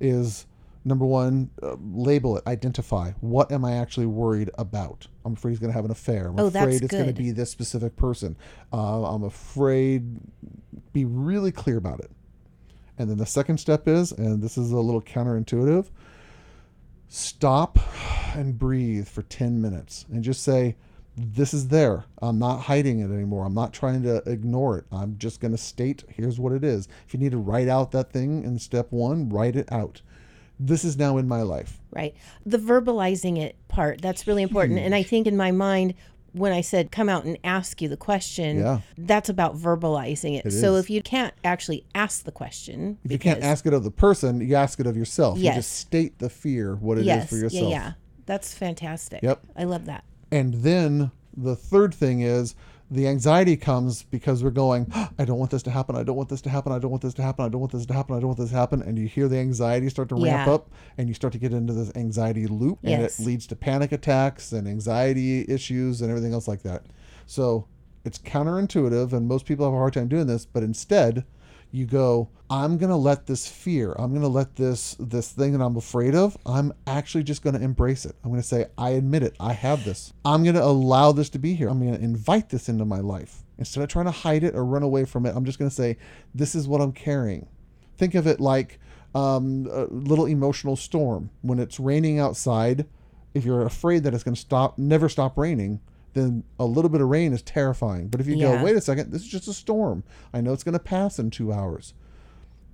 is 0.00 0.46
number 0.84 1.06
one, 1.06 1.48
uh, 1.62 1.76
label 1.94 2.36
it, 2.36 2.46
identify. 2.46 3.10
What 3.20 3.50
am 3.50 3.64
I 3.64 3.76
actually 3.76 4.04
worried 4.06 4.50
about? 4.58 5.06
I'm 5.24 5.32
afraid 5.32 5.52
he's 5.52 5.58
going 5.58 5.70
to 5.70 5.74
have 5.74 5.86
an 5.86 5.90
affair. 5.90 6.26
I'm 6.28 6.38
Oh, 6.38 6.50
that's 6.50 6.62
afraid 6.66 6.82
it's 6.82 6.92
going 6.92 7.06
to 7.06 7.14
be 7.14 7.30
this 7.30 7.50
specific 7.50 7.96
person. 7.96 8.36
Uh, 8.72 9.04
I'm 9.08 9.22
afraid. 9.24 10.18
Be 10.92 11.06
really 11.06 11.50
clear 11.52 11.78
about 11.78 12.00
it. 12.00 12.10
And 12.98 13.08
then 13.08 13.16
the 13.16 13.24
second 13.26 13.58
step 13.58 13.88
is, 13.88 14.12
and 14.12 14.42
this 14.42 14.58
is 14.58 14.70
a 14.70 14.76
little 14.78 15.00
counterintuitive, 15.00 15.86
stop 17.08 17.78
and 18.36 18.58
breathe 18.58 19.08
for 19.08 19.22
10 19.22 19.60
minutes 19.60 20.04
and 20.12 20.22
just 20.22 20.42
say, 20.42 20.76
This 21.16 21.54
is 21.54 21.68
there. 21.68 22.04
I'm 22.20 22.38
not 22.38 22.62
hiding 22.62 22.98
it 23.00 23.12
anymore. 23.12 23.44
I'm 23.46 23.54
not 23.54 23.72
trying 23.72 24.02
to 24.02 24.16
ignore 24.28 24.78
it. 24.78 24.84
I'm 24.90 25.16
just 25.16 25.40
going 25.40 25.52
to 25.52 25.58
state, 25.58 26.02
here's 26.08 26.40
what 26.40 26.52
it 26.52 26.64
is. 26.64 26.88
If 27.06 27.14
you 27.14 27.20
need 27.20 27.32
to 27.32 27.38
write 27.38 27.68
out 27.68 27.92
that 27.92 28.10
thing 28.12 28.42
in 28.42 28.58
step 28.58 28.90
one, 28.90 29.28
write 29.28 29.54
it 29.54 29.70
out. 29.70 30.02
This 30.58 30.84
is 30.84 30.96
now 30.96 31.16
in 31.18 31.28
my 31.28 31.42
life. 31.42 31.80
Right. 31.92 32.14
The 32.44 32.58
verbalizing 32.58 33.38
it 33.40 33.56
part, 33.68 34.00
that's 34.00 34.26
really 34.26 34.42
important. 34.42 34.78
And 34.80 34.94
I 34.94 35.02
think 35.04 35.26
in 35.26 35.36
my 35.36 35.50
mind, 35.52 35.94
when 36.32 36.52
I 36.52 36.62
said 36.62 36.90
come 36.90 37.08
out 37.08 37.24
and 37.24 37.38
ask 37.44 37.80
you 37.80 37.88
the 37.88 37.96
question, 37.96 38.58
Yeah. 38.58 38.80
that's 38.98 39.28
about 39.28 39.56
verbalizing 39.56 40.36
it. 40.36 40.46
It 40.46 40.50
so 40.50 40.74
is. 40.74 40.84
if 40.84 40.90
you 40.90 41.00
can't 41.00 41.32
actually 41.44 41.84
ask 41.94 42.24
the 42.24 42.32
question, 42.32 42.98
If 43.04 43.12
you 43.12 43.18
can't 43.20 43.42
ask 43.42 43.66
it 43.66 43.72
of 43.72 43.84
the 43.84 43.90
person, 43.92 44.40
you 44.40 44.56
ask 44.56 44.80
it 44.80 44.86
of 44.88 44.96
yourself. 44.96 45.38
You 45.38 45.44
Yes. 45.44 45.56
just 45.56 45.72
state 45.76 46.18
the 46.18 46.28
fear, 46.28 46.74
what 46.74 46.98
it 46.98 47.02
is 47.02 47.06
yes, 47.06 47.28
for 47.30 47.36
yourself. 47.36 47.70
yeah, 47.70 47.84
yeah, 47.84 47.92
that's 48.26 48.52
fantastic. 48.52 49.22
Yep. 49.22 49.42
I 49.56 49.62
love 49.64 49.84
that. 49.86 50.02
And 50.30 50.54
then 50.54 51.10
the 51.36 51.56
third 51.56 51.94
thing 51.94 52.20
is 52.20 52.54
the 52.90 53.08
anxiety 53.08 53.56
comes 53.56 54.02
because 54.04 54.44
we're 54.44 54.50
going, 54.50 54.86
I 55.18 55.24
don't 55.24 55.38
want 55.38 55.50
this 55.50 55.62
to 55.64 55.70
happen. 55.70 55.96
I 55.96 56.02
don't 56.02 56.16
want 56.16 56.28
this 56.28 56.42
to 56.42 56.50
happen. 56.50 56.70
I 56.72 56.78
don't 56.78 56.90
want 56.90 57.02
this 57.02 57.14
to 57.14 57.22
happen. 57.22 57.44
I 57.44 57.48
don't 57.48 57.60
want 57.60 57.72
this 57.72 57.86
to 57.86 57.92
happen. 57.94 58.14
I 58.14 58.18
don't 58.20 58.28
want 58.28 58.38
this 58.38 58.50
to 58.50 58.56
happen. 58.56 58.82
And 58.82 58.98
you 58.98 59.06
hear 59.08 59.26
the 59.26 59.38
anxiety 59.38 59.88
start 59.88 60.08
to 60.10 60.14
ramp 60.16 60.46
Yeah. 60.46 60.52
up 60.54 60.70
and 60.98 61.08
you 61.08 61.14
start 61.14 61.32
to 61.32 61.38
get 61.38 61.52
into 61.52 61.72
this 61.72 61.90
anxiety 61.96 62.46
loop 62.46 62.78
and 62.82 63.02
Yes. 63.02 63.18
it 63.18 63.24
leads 63.26 63.46
to 63.48 63.56
panic 63.56 63.90
attacks 63.90 64.52
and 64.52 64.68
anxiety 64.68 65.44
issues 65.48 66.02
and 66.02 66.10
everything 66.10 66.32
else 66.34 66.46
like 66.46 66.62
that. 66.62 66.84
So 67.26 67.66
it's 68.04 68.18
counterintuitive 68.18 69.12
and 69.12 69.26
most 69.26 69.46
people 69.46 69.64
have 69.64 69.74
a 69.74 69.78
hard 69.78 69.94
time 69.94 70.08
doing 70.08 70.26
this, 70.26 70.44
but 70.44 70.62
instead 70.62 71.24
you 71.74 71.86
go, 71.86 72.28
I'm 72.48 72.78
gonna 72.78 72.96
let 72.96 73.26
this 73.26 73.48
fear, 73.48 73.94
I'm 73.98 74.14
gonna 74.14 74.28
let 74.28 74.54
this 74.54 74.94
this 75.00 75.32
thing 75.32 75.52
that 75.52 75.64
I'm 75.64 75.76
afraid 75.76 76.14
of, 76.14 76.38
I'm 76.46 76.72
actually 76.86 77.24
just 77.24 77.42
gonna 77.42 77.58
embrace 77.58 78.04
it. 78.04 78.14
I'm 78.22 78.30
gonna 78.30 78.44
say, 78.44 78.66
I 78.78 78.90
admit 78.90 79.24
it, 79.24 79.34
I 79.40 79.54
have 79.54 79.84
this. 79.84 80.12
I'm 80.24 80.44
gonna 80.44 80.62
allow 80.62 81.10
this 81.10 81.30
to 81.30 81.38
be 81.40 81.54
here. 81.54 81.68
I'm 81.68 81.80
gonna 81.80 81.98
invite 81.98 82.48
this 82.48 82.68
into 82.68 82.84
my 82.84 83.00
life. 83.00 83.42
Instead 83.58 83.82
of 83.82 83.88
trying 83.88 84.04
to 84.04 84.12
hide 84.12 84.44
it 84.44 84.54
or 84.54 84.64
run 84.64 84.84
away 84.84 85.04
from 85.04 85.26
it, 85.26 85.34
I'm 85.34 85.44
just 85.44 85.58
gonna 85.58 85.70
say, 85.70 85.96
This 86.32 86.54
is 86.54 86.68
what 86.68 86.80
I'm 86.80 86.92
carrying. 86.92 87.48
Think 87.98 88.14
of 88.14 88.28
it 88.28 88.40
like 88.40 88.78
um, 89.14 89.68
a 89.70 89.86
little 89.86 90.26
emotional 90.26 90.76
storm. 90.76 91.30
When 91.42 91.58
it's 91.58 91.80
raining 91.80 92.20
outside, 92.20 92.86
if 93.34 93.44
you're 93.44 93.66
afraid 93.66 94.04
that 94.04 94.14
it's 94.14 94.22
gonna 94.22 94.36
stop, 94.36 94.78
never 94.78 95.08
stop 95.08 95.36
raining, 95.36 95.80
then 96.14 96.44
a 96.58 96.64
little 96.64 96.88
bit 96.88 97.00
of 97.00 97.08
rain 97.08 97.32
is 97.32 97.42
terrifying. 97.42 98.08
But 98.08 98.20
if 98.20 98.26
you 98.26 98.36
Yeah. 98.36 98.56
go, 98.56 98.64
wait 98.64 98.76
a 98.76 98.80
second, 98.80 99.12
this 99.12 99.22
is 99.22 99.28
just 99.28 99.46
a 99.48 99.52
storm. 99.52 100.02
I 100.32 100.40
know 100.40 100.52
it's 100.52 100.64
going 100.64 100.72
to 100.74 100.78
pass 100.78 101.18
in 101.18 101.30
two 101.30 101.52
hours. 101.52 101.92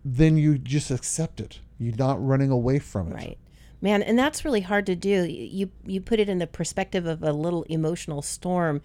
Then 0.04 0.36
you 0.36 0.56
just 0.58 0.90
accept 0.90 1.40
it. 1.40 1.60
You're 1.78 1.96
not 1.96 2.24
running 2.24 2.50
away 2.50 2.78
from 2.78 3.08
it. 3.08 3.14
Right. 3.14 3.38
Man, 3.82 4.02
and 4.02 4.18
that's 4.18 4.44
really 4.44 4.60
hard 4.60 4.84
to 4.86 4.94
do. 4.94 5.24
You 5.24 5.70
you 5.86 6.00
put 6.02 6.20
it 6.20 6.28
in 6.28 6.38
the 6.38 6.46
perspective 6.46 7.06
of 7.06 7.22
a 7.22 7.32
little 7.32 7.62
emotional 7.64 8.20
storm. 8.22 8.82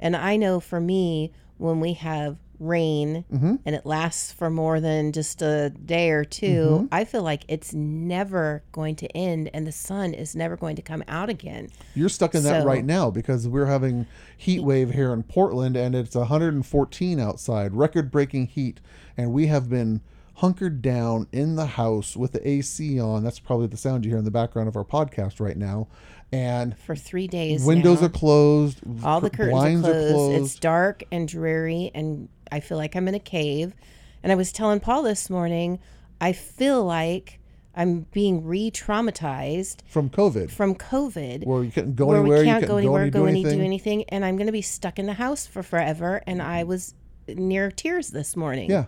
And 0.00 0.16
I 0.16 0.36
know 0.36 0.58
for 0.58 0.80
me, 0.80 1.32
when 1.58 1.80
we 1.80 1.92
have 1.94 2.38
rain 2.58 3.24
Mm-hmm. 3.32 3.56
and 3.64 3.74
it 3.74 3.84
lasts 3.86 4.32
for 4.32 4.50
more 4.50 4.80
than 4.80 5.12
just 5.12 5.42
a 5.42 5.70
day 5.70 6.10
or 6.10 6.24
2 6.24 6.46
Mm-hmm. 6.46 6.86
I 6.92 7.04
feel 7.04 7.22
like 7.22 7.44
it's 7.48 7.72
never 7.74 8.62
going 8.72 8.96
to 8.96 9.06
end 9.16 9.50
and 9.54 9.66
the 9.66 9.72
sun 9.72 10.14
is 10.14 10.34
never 10.34 10.56
going 10.56 10.76
to 10.76 10.82
come 10.82 11.02
out 11.08 11.28
again. 11.28 11.68
You're 11.94 12.08
stuck 12.08 12.34
in 12.34 12.42
that 12.44 12.64
right 12.66 12.84
now 12.84 13.10
because 13.10 13.46
we're 13.48 13.66
having 13.66 14.06
heat 14.36 14.62
wave 14.62 14.90
here 14.90 15.12
in 15.12 15.22
Portland 15.22 15.76
and 15.76 15.94
it's 15.94 16.14
114 16.14 17.20
outside, 17.20 17.74
record 17.74 18.10
breaking 18.10 18.46
heat, 18.46 18.80
and 19.16 19.32
we 19.32 19.46
have 19.48 19.68
been 19.68 20.00
hunkered 20.34 20.80
down 20.80 21.26
in 21.32 21.56
the 21.56 21.66
house 21.66 22.16
with 22.16 22.32
the 22.32 22.48
AC 22.48 23.00
on. 23.00 23.24
That's 23.24 23.40
probably 23.40 23.66
the 23.66 23.76
sound 23.76 24.04
you 24.04 24.10
hear 24.12 24.18
in 24.18 24.24
the 24.24 24.30
background 24.30 24.68
of 24.68 24.76
our 24.76 24.84
podcast 24.84 25.40
right 25.40 25.56
now. 25.56 25.88
And 26.30 26.76
For 26.78 26.94
three 26.94 27.26
days. 27.26 27.64
windows 27.64 28.00
now. 28.00 28.06
are 28.06 28.10
closed, 28.10 28.80
all 29.02 29.20
the 29.20 29.30
curtains 29.30 29.50
blinds 29.52 29.88
are 29.88 29.92
closed. 29.92 30.38
are 30.38 30.42
It's 30.44 30.54
dark 30.58 31.02
and 31.10 31.26
dreary, 31.26 31.90
and 31.94 32.28
I 32.52 32.60
feel 32.60 32.76
like 32.78 32.96
I'm 32.96 33.08
in 33.08 33.14
a 33.14 33.20
cave. 33.20 33.74
And 34.22 34.32
I 34.32 34.34
was 34.34 34.52
telling 34.52 34.80
Paul 34.80 35.02
this 35.02 35.30
morning, 35.30 35.78
I 36.20 36.32
feel 36.32 36.84
like 36.84 37.38
I'm 37.74 38.06
being 38.12 38.44
re-traumatized 38.44 39.82
from 39.88 40.10
COVID, 40.10 40.50
from 40.50 40.74
COVID, 40.74 41.46
where 41.46 41.62
you 41.62 41.70
couldn't 41.70 41.94
go 41.94 42.06
where 42.06 42.18
anywhere, 42.20 42.38
we 42.40 42.44
you 42.46 42.50
can't 42.52 42.66
go 42.66 42.76
anywhere, 42.76 43.02
any- 43.02 43.10
go 43.10 43.24
any, 43.26 43.42
do 43.42 43.48
anything. 43.48 43.64
anything, 43.64 44.04
and 44.08 44.24
I'm 44.24 44.36
going 44.36 44.46
to 44.46 44.52
be 44.52 44.62
stuck 44.62 44.98
in 44.98 45.06
the 45.06 45.12
house 45.14 45.46
for 45.46 45.62
forever. 45.62 46.22
And 46.26 46.42
I 46.42 46.64
was 46.64 46.94
near 47.28 47.70
tears 47.70 48.08
this 48.08 48.36
morning. 48.36 48.70
Yeah. 48.70 48.86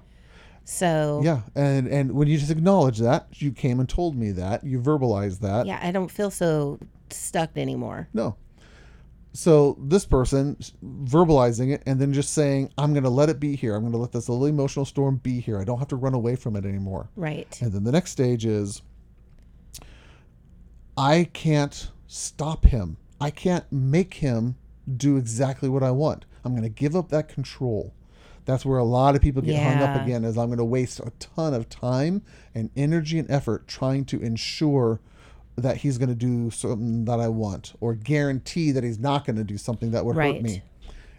So 0.64 1.21
Yeah, 1.25 1.40
and 1.55 1.87
and 1.88 2.12
when 2.12 2.29
you 2.29 2.38
just 2.38 2.50
acknowledge 2.50 2.99
that, 2.99 3.26
you 3.40 3.52
came 3.52 3.81
and 3.81 3.88
told 3.88 4.17
me 4.17 4.31
that, 4.33 4.64
you 4.64 4.81
verbalized 4.81 5.40
that. 5.40 5.67
yeah, 5.67 5.81
I 5.83 5.90
don't 5.90 6.11
feel 6.11 6.31
so 6.31 6.79
stuck 7.11 7.57
anymore. 7.57 8.09
No. 8.12 8.37
So 9.33 9.79
this 9.81 10.05
person 10.05 10.57
verbalizing 10.85 11.73
it 11.73 11.83
and 11.87 12.01
then 12.01 12.13
just 12.13 12.35
saying, 12.35 12.73
"I'm 12.77 12.93
going 12.93 13.05
to 13.05 13.11
let 13.11 13.29
it 13.29 13.39
be 13.39 13.55
here. 13.55 13.75
I'm 13.75 13.83
going 13.83 13.93
to 13.93 13.99
let 13.99 14.13
this 14.13 14.29
little 14.29 14.47
emotional 14.47 14.85
storm 14.85 15.17
be 15.17 15.41
here. 15.41 15.59
I 15.59 15.65
don't 15.65 15.79
have 15.79 15.89
to 15.89 15.97
run 15.97 16.15
away 16.15 16.35
from 16.37 16.57
it 16.57 16.65
anymore." 16.65 17.11
Right. 17.15 17.57
And 17.63 17.73
then 17.73 17.85
the 17.85 17.93
next 17.93 18.11
stage 18.11 18.45
is, 18.45 18.83
I 20.97 21.29
can't 21.33 21.91
stop 22.07 22.65
him. 22.65 22.97
I 23.21 23.31
can't 23.31 23.71
make 23.71 24.15
him 24.15 24.57
do 24.97 25.17
exactly 25.17 25.69
what 25.69 25.83
I 25.83 25.93
want. 25.93 26.25
I'm 26.45 26.53
going 26.53 26.63
to 26.65 26.69
give 26.69 26.97
up 26.97 27.11
that 27.11 27.29
control. 27.29 27.95
That's 28.47 28.65
where 28.65 28.79
a 28.79 28.85
lot 28.85 29.15
of 29.15 29.23
people 29.23 29.43
get 29.43 29.63
hung 29.63 29.81
up 29.81 30.03
again. 30.03 30.25
Is 30.25 30.37
I'm 30.37 30.49
going 30.49 30.59
to 30.59 30.65
waste 30.65 30.99
a 30.99 31.13
ton 31.21 31.55
of 31.55 31.69
time 31.69 32.23
and 32.53 32.71
energy 32.75 33.19
and 33.19 33.31
effort 33.31 33.69
trying 33.69 34.07
to 34.07 34.21
ensure 34.21 35.01
that 35.62 35.79
he's 35.79 35.99
going 35.99 36.09
to 36.09 36.14
do 36.14 36.50
something 36.50 37.05
that 37.05 37.21
I 37.21 37.29
want, 37.29 37.75
or 37.81 37.95
guarantee 37.95 38.73
that 38.73 38.85
he's 38.85 38.99
not 38.99 39.25
going 39.25 39.37
to 39.37 39.45
do 39.45 39.59
something 39.59 39.90
that 39.93 40.05
would 40.05 40.17
hurt 40.17 40.43
me. 40.43 40.62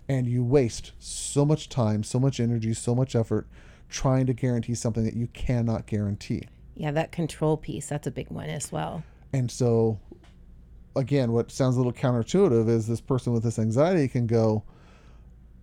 And 0.10 0.27
you 0.27 0.43
waste 0.43 0.91
so 1.00 1.45
much 1.45 1.69
time, 1.69 2.03
so 2.03 2.19
much 2.19 2.39
energy, 2.39 2.74
so 2.74 2.93
much 2.93 3.15
effort 3.15 3.48
trying 3.88 4.25
to 4.25 4.33
guarantee 4.33 4.74
something 4.74 5.03
that 5.03 5.13
you 5.13 5.27
cannot 5.27 5.86
guarantee. 5.86 6.48
Yeah, 6.75 6.91
that 6.91 7.12
control 7.12 7.57
piece, 7.57 7.88
that's 7.88 8.07
a 8.07 8.12
big 8.12 8.29
one 8.29 8.50
as 8.50 8.71
well. 8.71 9.03
And 9.33 9.51
so, 9.51 10.00
again, 10.95 11.31
what 11.31 11.51
sounds 11.51 11.75
a 11.75 11.79
little 11.79 11.93
counterintuitive 11.93 12.67
is 12.67 12.88
this 12.88 13.01
person 13.01 13.33
with 13.33 13.43
this 13.43 13.60
anxiety 13.60 14.07
can 14.07 14.27
go, 14.27 14.63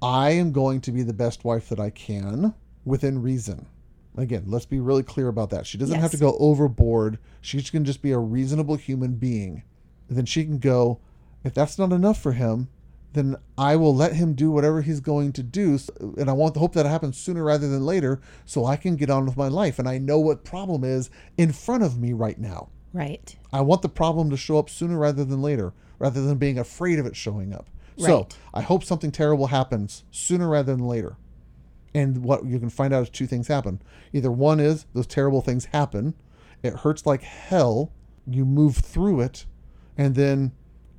I 0.00 0.30
am 0.30 0.52
going 0.52 0.80
to 0.82 0.92
be 0.92 1.02
the 1.02 1.12
best 1.12 1.44
wife 1.44 1.68
that 1.70 1.80
I 1.80 1.90
can 1.90 2.54
within 2.84 3.20
reason. 3.20 3.66
Again, 4.18 4.44
let's 4.46 4.66
be 4.66 4.80
really 4.80 5.04
clear 5.04 5.28
about 5.28 5.50
that. 5.50 5.66
She 5.66 5.78
doesn't 5.78 6.00
have 6.00 6.10
to 6.10 6.16
go 6.16 6.36
overboard. 6.38 7.18
She 7.40 7.62
can 7.62 7.84
just 7.84 8.02
be 8.02 8.10
a 8.10 8.18
reasonable 8.18 8.74
human 8.74 9.14
being. 9.14 9.62
And 10.08 10.16
then 10.16 10.26
she 10.26 10.44
can 10.44 10.58
go, 10.58 10.98
if 11.44 11.54
that's 11.54 11.78
not 11.78 11.92
enough 11.92 12.20
for 12.20 12.32
him, 12.32 12.68
then 13.12 13.36
I 13.56 13.76
will 13.76 13.94
let 13.94 14.14
him 14.14 14.34
do 14.34 14.50
whatever 14.50 14.82
he's 14.82 15.00
going 15.00 15.32
to 15.34 15.42
do. 15.42 15.78
And 16.18 16.28
I 16.28 16.32
want 16.32 16.54
to 16.54 16.60
hope 16.60 16.74
that 16.74 16.84
it 16.84 16.88
happens 16.88 17.16
sooner 17.16 17.44
rather 17.44 17.68
than 17.68 17.86
later 17.86 18.20
so 18.44 18.64
I 18.64 18.76
can 18.76 18.96
get 18.96 19.08
on 19.08 19.24
with 19.24 19.36
my 19.36 19.48
life. 19.48 19.78
And 19.78 19.88
I 19.88 19.98
know 19.98 20.18
what 20.18 20.44
problem 20.44 20.82
is 20.82 21.10
in 21.36 21.52
front 21.52 21.84
of 21.84 21.98
me 21.98 22.12
right 22.12 22.38
now. 22.38 22.70
Right. 22.92 23.36
I 23.52 23.60
want 23.60 23.82
the 23.82 23.88
problem 23.88 24.30
to 24.30 24.36
show 24.36 24.58
up 24.58 24.68
sooner 24.68 24.98
rather 24.98 25.24
than 25.24 25.42
later, 25.42 25.74
rather 25.98 26.22
than 26.22 26.38
being 26.38 26.58
afraid 26.58 26.98
of 26.98 27.06
it 27.06 27.14
showing 27.14 27.52
up. 27.52 27.68
Right. 27.96 28.06
So 28.06 28.28
I 28.52 28.62
hope 28.62 28.82
something 28.82 29.12
terrible 29.12 29.46
happens 29.46 30.04
sooner 30.10 30.48
rather 30.48 30.74
than 30.74 30.86
later. 30.86 31.16
And 31.94 32.22
what 32.22 32.44
you 32.44 32.58
can 32.58 32.70
find 32.70 32.92
out 32.92 33.04
is 33.04 33.10
two 33.10 33.26
things 33.26 33.48
happen. 33.48 33.80
Either 34.12 34.30
one 34.30 34.60
is 34.60 34.86
those 34.94 35.06
terrible 35.06 35.40
things 35.40 35.66
happen, 35.66 36.14
it 36.62 36.74
hurts 36.74 37.06
like 37.06 37.22
hell, 37.22 37.92
you 38.26 38.44
move 38.44 38.76
through 38.76 39.20
it, 39.20 39.46
and 39.96 40.14
then 40.14 40.52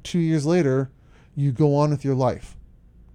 two 0.03 0.19
years 0.19 0.45
later, 0.45 0.91
you 1.35 1.51
go 1.51 1.75
on 1.75 1.91
with 1.91 2.03
your 2.03 2.15
life. 2.15 2.55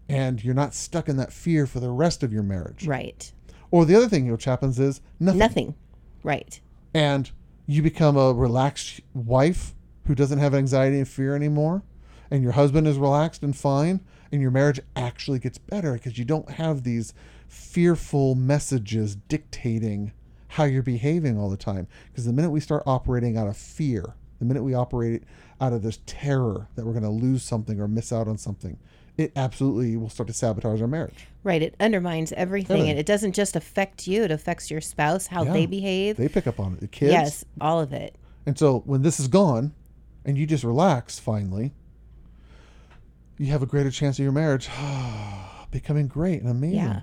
And 0.08 0.44
you're 0.44 0.54
not 0.54 0.74
stuck 0.74 1.08
in 1.08 1.16
that 1.16 1.32
fear 1.32 1.66
for 1.66 1.80
the 1.80 1.90
rest 1.90 2.22
of 2.22 2.32
your 2.32 2.42
marriage. 2.42 2.86
Right. 2.86 3.32
Or 3.70 3.84
the 3.84 3.94
other 3.96 4.08
thing 4.08 4.30
which 4.30 4.44
happens 4.44 4.78
is 4.78 5.00
nothing 5.18 5.38
Nothing. 5.38 5.74
Right. 6.22 6.60
and 6.94 7.30
you 7.66 7.80
become 7.82 8.16
a 8.16 8.32
relaxed 8.32 9.00
wife 9.14 9.74
who 10.06 10.14
doesn't 10.14 10.38
have 10.38 10.54
anxiety 10.54 10.98
and 10.98 11.08
fear 11.08 11.34
anymore 11.34 11.82
and 12.30 12.42
your 12.42 12.52
husband 12.52 12.86
is 12.86 12.98
relaxed 12.98 13.42
and 13.42 13.56
fine 13.56 14.00
and 14.34 14.42
your 14.42 14.50
marriage 14.50 14.80
actually 14.96 15.38
gets 15.38 15.58
better 15.58 15.92
because 15.92 16.18
you 16.18 16.24
don't 16.24 16.50
have 16.50 16.82
these 16.82 17.14
fearful 17.46 18.34
messages 18.34 19.14
dictating 19.14 20.12
how 20.48 20.64
you're 20.64 20.82
behaving 20.82 21.38
all 21.38 21.48
the 21.48 21.56
time. 21.56 21.86
Because 22.10 22.24
the 22.24 22.32
minute 22.32 22.50
we 22.50 22.58
start 22.58 22.82
operating 22.84 23.36
out 23.38 23.46
of 23.46 23.56
fear, 23.56 24.14
the 24.40 24.44
minute 24.44 24.64
we 24.64 24.74
operate 24.74 25.22
out 25.60 25.72
of 25.72 25.82
this 25.84 26.00
terror 26.04 26.66
that 26.74 26.84
we're 26.84 26.92
going 26.92 27.04
to 27.04 27.10
lose 27.10 27.44
something 27.44 27.80
or 27.80 27.86
miss 27.86 28.12
out 28.12 28.26
on 28.26 28.36
something, 28.36 28.76
it 29.16 29.30
absolutely 29.36 29.96
will 29.96 30.08
start 30.08 30.26
to 30.26 30.32
sabotage 30.32 30.82
our 30.82 30.88
marriage. 30.88 31.28
Right. 31.44 31.62
It 31.62 31.76
undermines 31.78 32.32
everything. 32.32 32.88
And 32.90 32.98
it 32.98 33.06
doesn't 33.06 33.34
just 33.36 33.54
affect 33.54 34.08
you, 34.08 34.24
it 34.24 34.32
affects 34.32 34.68
your 34.68 34.80
spouse, 34.80 35.28
how 35.28 35.44
Yeah. 35.44 35.52
they 35.52 35.66
behave. 35.66 36.16
They 36.16 36.28
pick 36.28 36.48
up 36.48 36.58
on 36.58 36.72
it. 36.72 36.80
The 36.80 36.88
kids. 36.88 37.12
yes, 37.12 37.44
all 37.60 37.78
of 37.80 37.92
it. 37.92 38.16
And 38.46 38.58
so 38.58 38.80
when 38.84 39.02
this 39.02 39.20
is 39.20 39.28
gone 39.28 39.72
and 40.24 40.36
you 40.36 40.44
just 40.44 40.64
relax 40.64 41.20
finally, 41.20 41.72
you 43.38 43.46
have 43.46 43.62
a 43.62 43.66
greater 43.66 43.90
chance 43.90 44.18
of 44.18 44.22
your 44.22 44.32
marriage 44.32 44.68
becoming 45.70 46.06
great 46.06 46.40
and 46.40 46.50
amazing. 46.50 46.78
Yeah. 46.78 47.00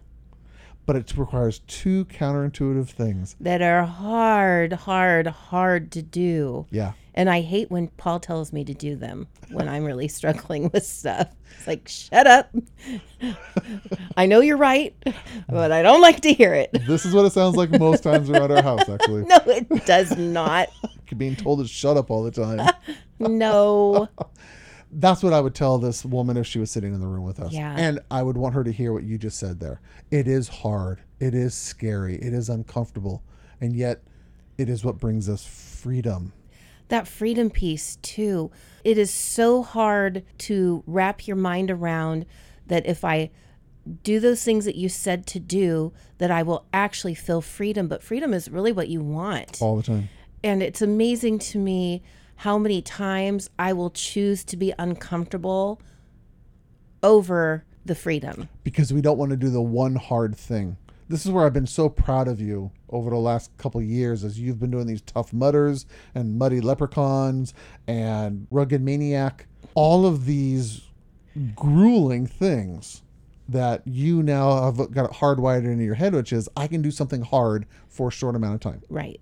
But 0.86 0.96
it 0.96 1.14
requires 1.16 1.60
two 1.68 2.06
counterintuitive 2.06 2.90
things. 2.90 3.36
That 3.40 3.62
are 3.62 3.84
hard, 3.84 4.74
hard, 4.74 5.28
hard 5.28 5.92
to 5.92 6.02
do. 6.02 6.66
Yeah. 6.72 6.94
And 7.14 7.30
I 7.30 7.42
hate 7.42 7.70
when 7.70 7.90
Paul 7.90 8.20
tells 8.20 8.52
me 8.54 8.64
to 8.64 8.74
do 8.74 8.96
them 8.96 9.28
when 9.52 9.68
I'm 9.68 9.84
really 9.84 10.08
struggling 10.08 10.70
with 10.74 10.86
stuff. 10.86 11.28
It's 11.58 11.68
like, 11.68 11.88
shut 11.88 12.26
up. 12.26 12.54
I 14.18 14.26
know 14.26 14.40
you're 14.40 14.58
right, 14.58 14.96
but 15.50 15.72
I 15.72 15.82
don't 15.84 16.02
like 16.02 16.22
to 16.22 16.34
hear 16.34 16.54
it. 16.54 16.72
This 16.88 17.06
is 17.06 17.14
what 17.14 17.26
it 17.26 17.32
sounds 17.32 17.56
like 17.56 17.70
most 17.72 18.04
times 18.04 18.30
around 18.30 18.52
our 18.52 18.62
house, 18.62 18.90
actually. 18.90 19.24
No, 19.24 19.38
it 19.46 19.86
does 19.86 20.18
not. 20.18 20.70
Being 21.16 21.36
told 21.36 21.60
to 21.60 21.68
shut 21.68 21.96
up 21.96 22.10
all 22.10 22.24
the 22.24 22.32
time. 22.32 22.68
No. 23.20 24.10
That's 24.94 25.24
what 25.24 25.32
I 25.34 25.40
would 25.40 25.56
tell 25.56 25.78
this 25.78 26.04
woman 26.04 26.36
if 26.38 26.46
she 26.46 26.60
was 26.60 26.70
sitting 26.70 26.94
in 26.94 27.00
the 27.00 27.08
room 27.08 27.24
with 27.24 27.40
us. 27.40 27.54
Yeah. 27.54 27.74
And 27.78 28.00
I 28.10 28.24
would 28.24 28.38
want 28.38 28.56
her 28.56 28.64
to 28.64 28.72
hear 28.72 28.92
what 28.92 29.04
you 29.04 29.18
just 29.18 29.38
said 29.40 29.60
there. 29.60 29.80
It 30.10 30.28
is 30.28 30.48
hard. 30.50 31.02
It 31.20 31.34
is 31.34 31.54
scary. 31.54 32.16
It 32.16 32.34
is 32.34 32.50
uncomfortable. 32.50 33.24
And 33.62 33.76
yet, 33.76 34.02
it 34.58 34.68
is 34.70 34.84
what 34.84 34.98
brings 35.00 35.30
us 35.30 35.46
freedom. 35.46 36.34
that 36.90 37.08
freedom 37.08 37.50
piece 37.50 37.96
too 38.02 38.52
it 38.84 38.98
is 38.98 39.10
so 39.10 39.64
hard 39.64 40.24
to 40.38 40.84
wrap 40.86 41.26
your 41.26 41.38
mind 41.38 41.72
around 41.72 42.26
that 42.68 42.86
if 42.86 43.04
i 43.06 43.30
do 44.04 44.20
those 44.20 44.44
things 44.44 44.66
that 44.66 44.76
you 44.76 44.90
said 44.90 45.26
to 45.26 45.40
do 45.40 45.92
that 46.18 46.30
i 46.30 46.44
will 46.44 46.66
actually 46.74 47.16
feel 47.16 47.42
freedom 47.42 47.88
but 47.88 48.04
freedom 48.04 48.34
is 48.34 48.50
really 48.50 48.72
what 48.74 48.90
you 48.90 49.00
want 49.02 49.60
all 49.62 49.78
the 49.78 49.84
time. 49.84 50.10
and 50.44 50.62
it's 50.62 50.82
amazing 50.82 51.40
to 51.40 51.58
me 51.58 52.04
how 52.42 52.58
many 52.58 52.82
times 52.82 53.50
i 53.60 53.72
will 53.72 53.92
choose 53.92 54.44
to 54.44 54.58
be 54.58 54.74
uncomfortable 54.80 55.80
over 57.04 57.66
the 57.86 57.96
freedom. 57.96 58.50
Because 58.64 58.94
we 58.94 59.02
don't 59.02 59.18
want 59.18 59.32
to 59.32 59.38
do 59.38 59.50
the 59.50 59.62
one 59.62 59.96
hard 59.96 60.36
thing. 60.36 60.78
This 61.10 61.26
is 61.26 61.32
where 61.32 61.46
I've 61.46 61.54
been 61.54 61.68
so 61.68 61.90
proud 61.90 62.28
of 62.28 62.40
you 62.40 62.72
over 62.90 63.10
the 63.10 63.18
last 63.18 63.56
couple 63.58 63.82
of 63.82 63.88
years 63.88 64.24
as 64.24 64.40
you've 64.40 64.60
been 64.60 64.72
doing 64.72 64.88
these 64.88 65.02
Tough 65.02 65.34
Mudders 65.34 65.86
and 66.16 66.38
muddy 66.38 66.62
leprechauns 66.62 67.54
and 67.88 68.48
rugged 68.50 68.82
maniac, 68.82 69.48
all 69.74 70.06
of 70.06 70.26
these 70.26 70.82
grueling 71.56 72.28
things 72.28 73.02
that 73.50 73.86
you 73.86 74.24
now 74.24 74.64
have 74.64 74.78
got 74.92 75.06
it 75.06 75.12
hardwired 75.12 75.66
into 75.66 75.84
your 75.84 75.96
head, 75.96 76.14
which 76.14 76.32
is 76.32 76.48
I 76.56 76.68
can 76.68 76.82
do 76.82 76.92
something 76.92 77.24
hard 77.24 77.66
for 77.90 78.08
a 78.08 78.12
short 78.12 78.36
amount 78.36 78.56
of 78.56 78.62
time. 78.62 78.82
Right. 78.88 79.20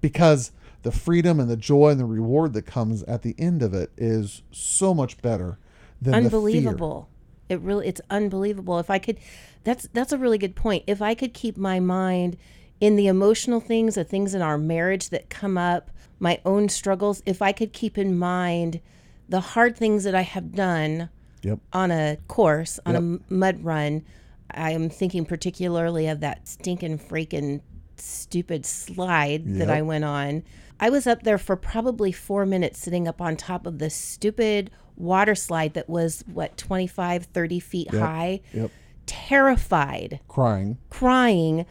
Because 0.00 0.50
the 0.82 0.92
freedom 0.92 1.38
and 1.40 1.48
the 1.50 1.56
joy 1.56 1.90
and 1.90 2.00
the 2.00 2.04
reward 2.04 2.52
that 2.54 2.62
comes 2.62 3.02
at 3.04 3.22
the 3.22 3.34
end 3.38 3.62
of 3.62 3.72
it 3.74 3.90
is 3.96 4.42
so 4.50 4.92
much 4.94 5.20
better 5.22 5.58
than 6.00 6.12
the 6.24 6.30
fear. 6.30 6.36
unbelievable 6.38 7.08
it 7.48 7.60
really 7.60 7.86
it's 7.86 8.00
unbelievable 8.10 8.78
if 8.78 8.90
i 8.90 8.98
could 8.98 9.18
that's 9.64 9.86
that's 9.92 10.12
a 10.12 10.18
really 10.18 10.38
good 10.38 10.56
point 10.56 10.82
if 10.86 11.00
i 11.02 11.14
could 11.14 11.32
keep 11.34 11.56
my 11.56 11.78
mind 11.78 12.36
in 12.80 12.96
the 12.96 13.06
emotional 13.06 13.60
things 13.60 13.94
the 13.94 14.04
things 14.04 14.34
in 14.34 14.42
our 14.42 14.58
marriage 14.58 15.10
that 15.10 15.28
come 15.30 15.56
up 15.58 15.90
my 16.18 16.40
own 16.44 16.68
struggles 16.68 17.22
if 17.26 17.40
i 17.42 17.52
could 17.52 17.72
keep 17.72 17.96
in 17.98 18.18
mind 18.18 18.80
the 19.28 19.40
hard 19.40 19.76
things 19.76 20.04
that 20.04 20.14
i 20.14 20.22
have 20.22 20.52
done 20.54 21.08
Yep. 21.42 21.58
on 21.72 21.90
a 21.90 22.18
course 22.28 22.78
on 22.86 22.92
a 22.94 22.98
Yep. 22.98 23.02
m- 23.02 23.24
mud 23.28 23.64
run 23.64 24.04
i 24.52 24.70
am 24.70 24.88
thinking 24.88 25.24
particularly 25.24 26.06
of 26.08 26.20
that 26.20 26.46
stinking 26.48 26.98
freaking 26.98 27.60
stupid 27.96 28.64
slide 28.66 29.42
that 29.58 29.68
i 29.70 29.82
went 29.82 30.04
on 30.04 30.42
i 30.82 30.90
was 30.90 31.06
up 31.06 31.22
there 31.22 31.38
for 31.38 31.56
probably 31.56 32.12
four 32.12 32.44
minutes 32.44 32.78
sitting 32.78 33.08
up 33.08 33.20
on 33.22 33.36
top 33.36 33.64
of 33.66 33.78
this 33.78 33.94
stupid 33.94 34.70
water 34.96 35.34
slide 35.34 35.72
that 35.72 35.88
was 35.88 36.22
what 36.30 36.56
25 36.58 37.24
30 37.24 37.60
feet 37.60 37.90
high 37.94 38.40
Yep. 38.52 38.70
terrified 39.06 40.20
Crying. 40.28 40.76
crying 40.90 41.64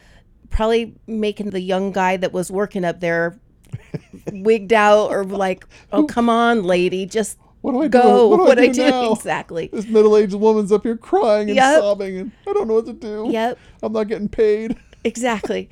probably 0.50 0.94
making 1.06 1.50
the 1.50 1.60
young 1.60 1.92
guy 1.92 2.16
that 2.16 2.32
was 2.32 2.50
working 2.50 2.84
up 2.84 2.98
there 3.00 3.38
wigged 4.32 4.72
out 4.72 5.10
or 5.10 5.24
like 5.24 5.64
oh 5.92 6.04
come 6.04 6.28
on 6.28 6.62
lady 6.64 7.06
just 7.06 7.38
What 7.62 7.72
do 7.72 7.78
I 7.80 7.84
do? 7.84 7.88
go 7.88 8.28
What 8.28 8.56
do 8.56 8.62
I 8.62 8.66
do 8.68 8.72
do 8.74 9.12
exactly 9.16 9.68
This 9.72 9.86
middle-aged 9.86 10.34
woman's 10.34 10.72
up 10.72 10.82
here 10.82 10.96
crying 10.96 11.48
and 11.48 11.56
Yep. 11.56 11.80
sobbing, 11.80 12.16
and 12.18 12.32
I 12.48 12.52
don't 12.52 12.68
know 12.68 12.74
what 12.74 12.86
to 12.86 12.92
do. 12.92 13.28
Yep. 13.30 13.58
I'm 13.82 13.92
not 13.92 14.08
getting 14.08 14.28
paid. 14.28 14.76
exactly 15.04 15.68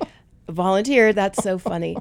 volunteer 0.49 1.13
that's 1.13 1.43
so 1.43 1.57
funny 1.57 1.95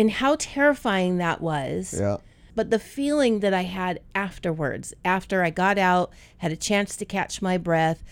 and 0.00 0.10
how 0.10 0.36
terrifying 0.38 1.18
that 1.18 1.40
was 1.42 1.94
Yeah. 2.00 2.16
but 2.54 2.70
the 2.70 2.78
feeling 2.78 3.40
that 3.40 3.52
I 3.54 3.62
had 3.64 4.00
afterwards, 4.14 4.94
after 5.04 5.42
I 5.44 5.50
got 5.50 5.76
out, 5.78 6.10
had 6.38 6.52
a 6.52 6.56
chance 6.56 6.96
to 6.96 7.04
catch 7.04 7.42
my 7.42 7.58
breath 7.58 8.02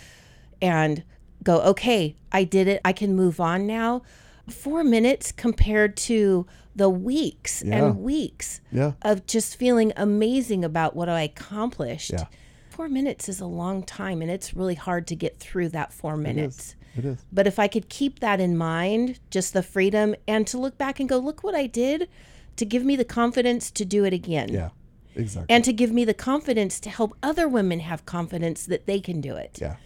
and 0.61 1.03
go, 1.43 1.61
okay, 1.63 2.15
I 2.33 2.45
did 2.45 2.69
it. 2.69 2.81
I 2.85 2.93
can 2.93 3.15
move 3.17 3.41
on 3.41 3.67
now. 3.67 4.03
Four 4.49 4.85
minutes 4.85 5.33
compared 5.33 5.97
to 6.09 6.47
the 6.77 6.89
weeks 6.91 7.63
Yeah. 7.65 7.77
and 7.87 8.03
weeks 8.03 8.61
Yeah. 8.71 8.93
of 9.03 9.27
just 9.27 9.57
feeling 9.57 9.93
amazing 9.97 10.65
about 10.65 10.95
what 10.95 11.09
I 11.09 11.23
accomplished. 11.23 12.13
Yeah. 12.13 12.27
Four 12.71 12.89
minutes 12.89 13.29
is 13.29 13.41
a 13.41 13.47
long 13.47 13.83
time, 13.83 14.23
and 14.23 14.31
it's 14.31 14.55
really 14.55 14.77
hard 14.77 15.07
to 15.09 15.17
get 15.17 15.39
through 15.39 15.71
that 15.71 15.93
four 15.93 16.17
minutes. 16.17 16.77
It 16.97 17.05
is. 17.05 17.25
But 17.33 17.47
if 17.47 17.59
I 17.59 17.69
could 17.69 17.89
keep 17.89 18.21
that 18.21 18.41
in 18.41 18.57
mind, 18.57 19.21
just 19.31 19.53
the 19.53 19.63
freedom, 19.63 20.15
and 20.27 20.47
to 20.49 20.59
look 20.59 20.79
back 20.79 20.99
and 21.01 21.09
go, 21.09 21.19
look 21.19 21.43
what 21.45 21.55
I 21.55 21.67
did, 21.67 22.09
to 22.57 22.65
give 22.65 22.85
me 22.85 22.97
the 22.97 23.05
confidence 23.05 23.71
to 23.73 23.85
do 23.85 24.05
it 24.05 24.13
again. 24.13 24.49
Yeah. 24.49 24.71
Exactly. 25.15 25.53
And 25.55 25.65
to 25.65 25.73
give 25.73 25.91
me 25.91 26.05
the 26.05 26.15
confidence 26.15 26.79
to 26.81 26.91
help 26.91 27.17
other 27.23 27.49
women 27.49 27.81
have 27.81 28.07
confidence 28.07 28.65
that 28.67 28.87
they 28.87 29.01
can 29.01 29.21
do 29.21 29.35
it. 29.35 29.59
yeah. 29.61 29.77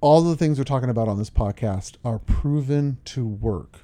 All 0.00 0.22
the 0.22 0.36
things 0.36 0.58
we're 0.58 0.64
talking 0.64 0.90
about 0.90 1.08
on 1.08 1.18
this 1.18 1.28
podcast 1.28 1.96
are 2.04 2.20
proven 2.20 2.98
to 3.06 3.26
work. 3.26 3.80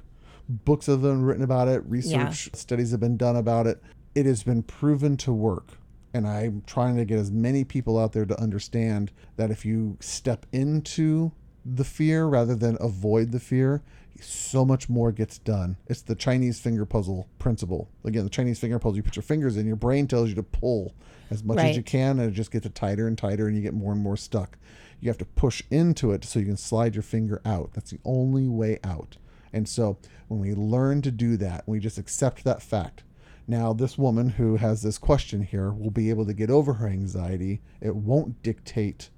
Books 0.47 0.85
have 0.85 1.01
been 1.01 1.23
written 1.23 1.43
about 1.43 1.67
it, 1.67 1.83
research 1.85 2.49
studies 2.53 2.91
have 2.91 3.01
been 3.01 3.17
done 3.17 3.35
about 3.35 3.67
it. 3.67 3.83
It 4.15 4.25
has 4.25 4.41
been 4.41 4.63
proven 4.63 5.17
to 5.17 5.33
work. 5.33 5.73
And 6.13 6.25
I'm 6.25 6.63
trying 6.65 6.95
to 6.95 7.03
get 7.03 7.19
as 7.19 7.31
many 7.31 7.65
people 7.65 7.99
out 7.99 8.13
there 8.13 8.25
to 8.25 8.39
understand 8.39 9.11
that 9.35 9.51
if 9.51 9.65
you 9.65 9.97
step 9.99 10.45
into 10.53 11.33
the 11.65 11.83
fear 11.83 12.25
rather 12.25 12.55
than 12.55 12.77
avoid 12.79 13.31
the 13.31 13.39
fear, 13.39 13.81
so 14.21 14.63
much 14.63 14.87
more 14.87 15.11
gets 15.11 15.37
done. 15.39 15.77
It's 15.87 16.01
the 16.01 16.15
Chinese 16.15 16.59
finger 16.59 16.85
puzzle 16.85 17.27
principle. 17.39 17.89
Again, 18.03 18.23
the 18.23 18.29
Chinese 18.29 18.59
finger 18.59 18.79
puzzle, 18.79 18.97
you 18.97 19.03
put 19.03 19.15
your 19.15 19.23
fingers 19.23 19.57
in, 19.57 19.65
your 19.65 19.75
brain 19.75 20.07
tells 20.07 20.29
you 20.29 20.35
to 20.35 20.43
pull 20.43 20.93
as 21.29 21.43
much 21.43 21.57
as 21.57 21.75
you 21.75 21.83
can, 21.83 22.19
and 22.19 22.29
it 22.31 22.35
just 22.35 22.51
gets 22.51 22.67
tighter 22.73 23.07
and 23.07 23.17
tighter, 23.17 23.47
and 23.47 23.57
you 23.57 23.63
get 23.63 23.73
more 23.73 23.91
and 23.91 24.01
more 24.01 24.15
stuck. 24.15 24.57
You 25.01 25.09
have 25.09 25.17
to 25.17 25.25
push 25.25 25.61
into 25.69 26.11
it 26.11 26.23
so 26.23 26.39
you 26.39 26.45
can 26.45 26.57
slide 26.57 26.95
your 26.95 27.03
finger 27.03 27.41
out. 27.43 27.71
That's 27.73 27.91
the 27.91 27.99
only 28.05 28.47
way 28.47 28.79
out. 28.83 29.17
And 29.51 29.67
so 29.67 29.97
when 30.27 30.39
we 30.39 30.53
learn 30.53 31.01
to 31.01 31.11
do 31.11 31.35
that, 31.37 31.67
we 31.67 31.79
just 31.79 31.97
accept 31.97 32.43
that 32.43 32.61
fact. 32.61 33.03
Now, 33.47 33.73
this 33.73 33.97
woman 33.97 34.29
who 34.29 34.55
has 34.55 34.81
this 34.81 34.97
question 34.97 35.43
here 35.43 35.71
will 35.71 35.91
be 35.91 36.09
able 36.09 36.25
to 36.25 36.33
get 36.33 36.49
over 36.49 36.73
her 36.73 36.87
anxiety. 36.87 37.61
It 37.79 37.95
won't 37.95 38.41
dictate 38.41 39.09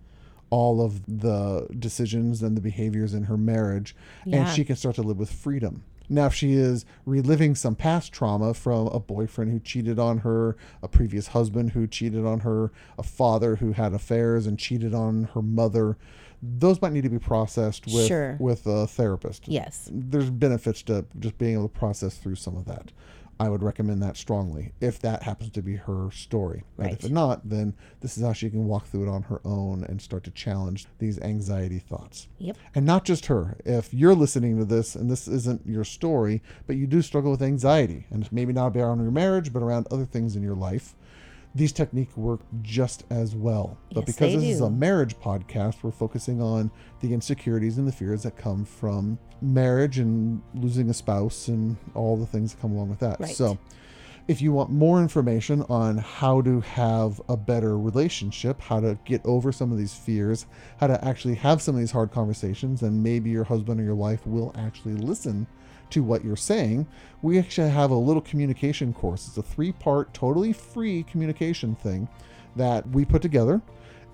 all 0.49 0.81
of 0.81 1.05
the 1.07 1.67
decisions 1.77 2.41
and 2.43 2.55
the 2.55 2.61
behaviors 2.61 3.13
in 3.13 3.23
her 3.25 3.37
marriage, 3.37 3.95
and 4.31 4.47
she 4.49 4.63
can 4.63 4.75
start 4.75 4.95
to 4.95 5.01
live 5.03 5.17
with 5.17 5.31
freedom. 5.31 5.83
Now, 6.09 6.27
if 6.27 6.33
she 6.33 6.53
is 6.53 6.85
reliving 7.05 7.53
some 7.53 7.75
past 7.75 8.13
trauma 8.13 8.53
from 8.53 8.87
a 8.87 8.99
boyfriend 8.99 9.51
who 9.51 9.59
cheated 9.59 9.99
on 9.99 10.19
her, 10.19 10.55
a 10.81 10.87
previous 10.87 11.27
husband 11.27 11.71
who 11.71 11.85
cheated 11.85 12.25
on 12.25 12.39
her, 12.41 12.71
a 12.97 13.03
father 13.03 13.57
who 13.57 13.73
had 13.73 13.93
affairs 13.93 14.47
and 14.47 14.57
cheated 14.57 14.93
on 14.93 15.25
her 15.33 15.41
mother, 15.41 15.97
those 16.41 16.81
might 16.81 16.93
need 16.93 17.03
to 17.03 17.09
be 17.09 17.19
processed 17.19 17.87
with 17.87 18.05
Sure. 18.07 18.37
with 18.39 18.65
a 18.67 18.87
therapist 18.87 19.47
Yes. 19.49 19.89
there's 19.91 20.29
benefits 20.29 20.81
to 20.83 21.03
just 21.19 21.37
being 21.37 21.53
able 21.55 21.67
to 21.67 21.77
process 21.77 22.15
through 22.15 22.35
some 22.35 22.55
of 22.55 22.63
that. 22.65 22.91
I 23.39 23.49
would 23.49 23.61
recommend 23.61 24.01
that 24.01 24.17
strongly 24.17 24.73
if 24.81 24.99
that 24.99 25.23
happens 25.23 25.51
to 25.51 25.61
be 25.61 25.75
her 25.75 26.09
story. 26.11 26.63
And 26.77 26.91
if 26.91 27.09
not, 27.09 27.47
then 27.47 27.75
this 28.01 28.17
is 28.17 28.23
how 28.23 28.33
she 28.33 28.49
can 28.49 28.67
walk 28.67 28.87
through 28.87 29.07
it 29.07 29.09
on 29.09 29.23
her 29.23 29.41
own 29.45 29.83
and 29.83 30.01
start 30.01 30.23
to 30.25 30.31
challenge 30.31 30.87
these 30.99 31.19
anxiety 31.19 31.79
thoughts. 31.79 32.27
Yep. 32.39 32.57
And 32.73 32.85
not 32.85 33.05
just 33.05 33.27
her. 33.27 33.57
If 33.65 33.93
you're 33.93 34.15
listening 34.15 34.57
to 34.57 34.65
this 34.65 34.95
and 34.95 35.09
this 35.09 35.27
isn't 35.27 35.67
your 35.67 35.83
story, 35.83 36.41
but 36.65 36.77
you 36.77 36.87
do 36.87 37.01
struggle 37.01 37.31
with 37.31 37.41
anxiety, 37.41 38.05
and 38.09 38.31
maybe 38.31 38.53
not 38.53 38.75
around 38.75 39.01
your 39.01 39.11
marriage, 39.11 39.53
but 39.53 39.61
around 39.61 39.87
other 39.91 40.05
things 40.05 40.35
in 40.35 40.43
your 40.43 40.55
life, 40.55 40.95
these 41.55 41.71
techniques 41.71 42.15
work 42.15 42.41
just 42.61 43.03
as 43.09 43.35
well. 43.35 43.77
But 43.93 44.07
Yes, 44.07 44.15
because 44.15 44.33
this 44.33 44.43
is 44.43 44.61
a 44.61 44.69
marriage 44.69 45.17
podcast, 45.19 45.83
we're 45.83 45.91
focusing 45.91 46.41
on 46.41 46.71
the 47.01 47.13
insecurities 47.13 47.77
and 47.77 47.87
the 47.87 47.91
fears 47.91 48.23
that 48.23 48.37
come 48.37 48.65
from 48.65 49.17
marriage 49.41 49.99
and 49.99 50.41
losing 50.53 50.89
a 50.89 50.93
spouse 50.93 51.47
and 51.47 51.77
all 51.95 52.17
the 52.17 52.25
things 52.25 52.53
that 52.53 52.61
come 52.61 52.73
along 52.73 52.89
with 52.89 52.99
that. 52.99 53.19
Right. 53.19 53.35
So, 53.35 53.57
if 54.27 54.41
you 54.41 54.51
want 54.51 54.69
more 54.69 55.01
information 55.01 55.63
on 55.69 55.97
how 55.97 56.41
to 56.41 56.59
have 56.59 57.21
a 57.29 57.37
better 57.37 57.79
relationship, 57.79 58.59
how 58.61 58.81
to 58.81 58.99
get 59.05 59.25
over 59.25 59.53
some 59.53 59.71
of 59.71 59.77
these 59.77 59.93
fears, 59.93 60.47
how 60.81 60.87
to 60.87 61.05
actually 61.05 61.35
have 61.35 61.61
some 61.61 61.75
of 61.75 61.79
these 61.79 61.91
hard 61.91 62.11
conversations, 62.11 62.81
and 62.83 63.01
maybe 63.01 63.29
your 63.29 63.45
husband 63.45 63.79
or 63.79 63.83
your 63.83 63.95
wife 63.95 64.27
will 64.27 64.53
actually 64.57 64.95
listen 64.95 65.47
to 65.91 66.03
what 66.03 66.23
you're 66.23 66.35
saying, 66.35 66.87
we 67.21 67.39
actually 67.39 67.69
have 67.69 67.91
a 67.91 67.95
little 67.95 68.21
communication 68.21 68.93
course. 68.93 69.27
It's 69.27 69.37
a 69.37 69.41
three 69.41 69.71
part, 69.71 70.13
totally 70.13 70.53
free 70.53 71.03
communication 71.03 71.75
thing 71.75 72.07
that 72.55 72.87
we 72.89 73.05
put 73.05 73.21
together. 73.21 73.61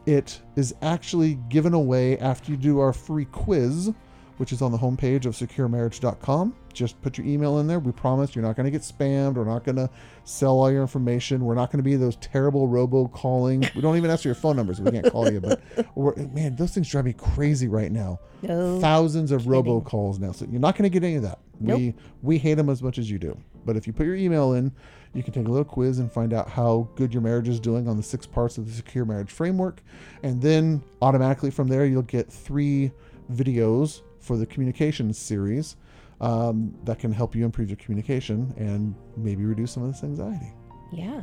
It 0.06 0.42
is 0.56 0.76
actually 0.82 1.36
given 1.50 1.74
away 1.74 2.18
after 2.20 2.52
you 2.52 2.58
do 2.58 2.80
our 2.80 2.94
free 2.94 3.26
quiz, 3.26 3.92
which 4.38 4.52
is 4.52 4.62
on 4.62 4.72
the 4.72 4.78
homepage 4.78 5.26
of 5.26 5.36
securemarriage.com. 5.36 6.56
Just 6.74 7.02
put 7.02 7.18
your 7.18 7.28
email 7.28 7.60
in 7.60 7.68
there. 7.68 7.80
We 7.80 7.92
promise 7.92 8.36
you're 8.36 8.44
not 8.44 8.56
going 8.56 8.66
to 8.66 8.72
get 8.72 8.82
spammed. 8.82 9.36
We're 9.36 9.46
not 9.46 9.64
going 9.64 9.76
to 9.76 9.90
sell 10.24 10.60
all 10.60 10.72
your 10.72 10.82
information. 10.82 11.46
We're 11.46 11.56
not 11.56 11.72
going 11.72 11.78
to 11.78 11.84
be 11.84 11.96
those 11.96 12.16
terrible 12.18 12.68
robo 12.68 13.08
calling. 13.08 13.68
We 13.76 13.82
don't 13.82 13.98
even 13.98 14.10
ask 14.10 14.24
for 14.24 14.30
your 14.30 14.36
phone 14.36 14.56
numbers. 14.56 14.82
We 14.82 14.92
can't 14.92 15.12
call 15.12 15.32
you. 15.32 15.40
But 15.40 15.62
we're, 15.96 16.16
man, 16.16 16.56
those 16.56 16.74
things 16.74 16.90
drive 16.90 17.06
me 17.06 17.14
crazy 17.14 17.68
right 17.68 17.92
now. 17.92 18.20
No 18.42 18.80
Thousands 18.80 19.32
of 19.32 19.48
robo 19.48 19.82
calls 19.82 20.20
now. 20.20 20.32
So 20.32 20.46
you're 20.50 20.60
not 20.60 20.76
going 20.76 20.90
to 20.90 20.90
get 20.90 21.06
any 21.06 21.16
of 21.16 21.24
that. 21.24 21.40
We 21.60 21.96
we 22.22 22.38
hate 22.38 22.56
them 22.56 22.70
as 22.70 22.84
much 22.84 22.98
as 22.98 23.10
you 23.10 23.18
do. 23.18 23.38
But 23.66 23.78
if 23.78 23.88
you 23.88 23.94
put 23.94 24.06
your 24.06 24.16
email 24.16 24.54
in, 24.54 24.72
you 25.14 25.24
can 25.24 25.34
take 25.34 25.48
a 25.48 25.50
little 25.50 25.64
quiz 25.64 26.00
and 26.00 26.12
find 26.12 26.34
out 26.34 26.50
how 26.50 26.90
good 26.96 27.14
your 27.14 27.22
marriage 27.22 27.48
is 27.48 27.60
doing 27.60 27.88
on 27.88 27.96
the 27.96 28.04
six 28.04 28.26
parts 28.26 28.58
of 28.58 28.66
the 28.66 28.74
secure 28.74 29.06
marriage 29.06 29.32
framework. 29.32 29.82
And 30.24 30.42
then 30.42 30.84
automatically 31.02 31.52
from 31.52 31.68
there, 31.68 31.86
you'll 31.86 32.02
get 32.02 32.32
three 32.32 32.92
videos 33.32 34.02
for 34.20 34.38
the 34.38 34.46
communications 34.46 35.18
series 35.18 35.76
um, 36.22 36.74
that 36.84 37.00
can 37.00 37.12
help 37.12 37.36
you 37.36 37.46
improve 37.46 37.70
your 37.70 37.78
communication 37.78 38.54
and 38.58 38.96
maybe 39.18 39.44
reduce 39.44 39.72
some 39.72 39.84
of 39.84 39.92
this 39.92 40.04
anxiety. 40.04 40.54
Yeah. 40.92 41.22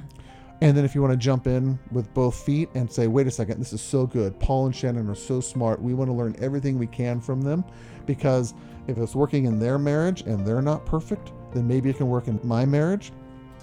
And 0.62 0.76
then 0.76 0.84
if 0.84 0.94
you 0.94 1.00
want 1.00 1.12
to 1.12 1.16
jump 1.16 1.46
in 1.46 1.78
with 1.90 2.12
both 2.12 2.34
feet 2.34 2.68
and 2.74 2.90
say, 2.90 3.06
wait 3.06 3.26
a 3.26 3.30
second, 3.30 3.58
this 3.58 3.72
is 3.72 3.80
so 3.80 4.06
good. 4.06 4.38
Paul 4.38 4.66
and 4.66 4.76
Shannon 4.76 5.08
are 5.08 5.14
so 5.14 5.40
smart. 5.40 5.80
We 5.80 5.94
want 5.94 6.10
to 6.10 6.12
learn 6.12 6.36
everything 6.38 6.78
we 6.78 6.86
can 6.86 7.18
from 7.20 7.40
them 7.40 7.64
because 8.04 8.52
if 8.86 8.98
it's 8.98 9.14
working 9.14 9.46
in 9.46 9.58
their 9.58 9.78
marriage 9.78 10.22
and 10.22 10.46
they're 10.46 10.60
not 10.60 10.84
perfect, 10.84 11.32
then 11.54 11.66
maybe 11.66 11.88
it 11.88 11.96
can 11.96 12.08
work 12.08 12.28
in 12.28 12.38
my 12.42 12.66
marriage. 12.66 13.10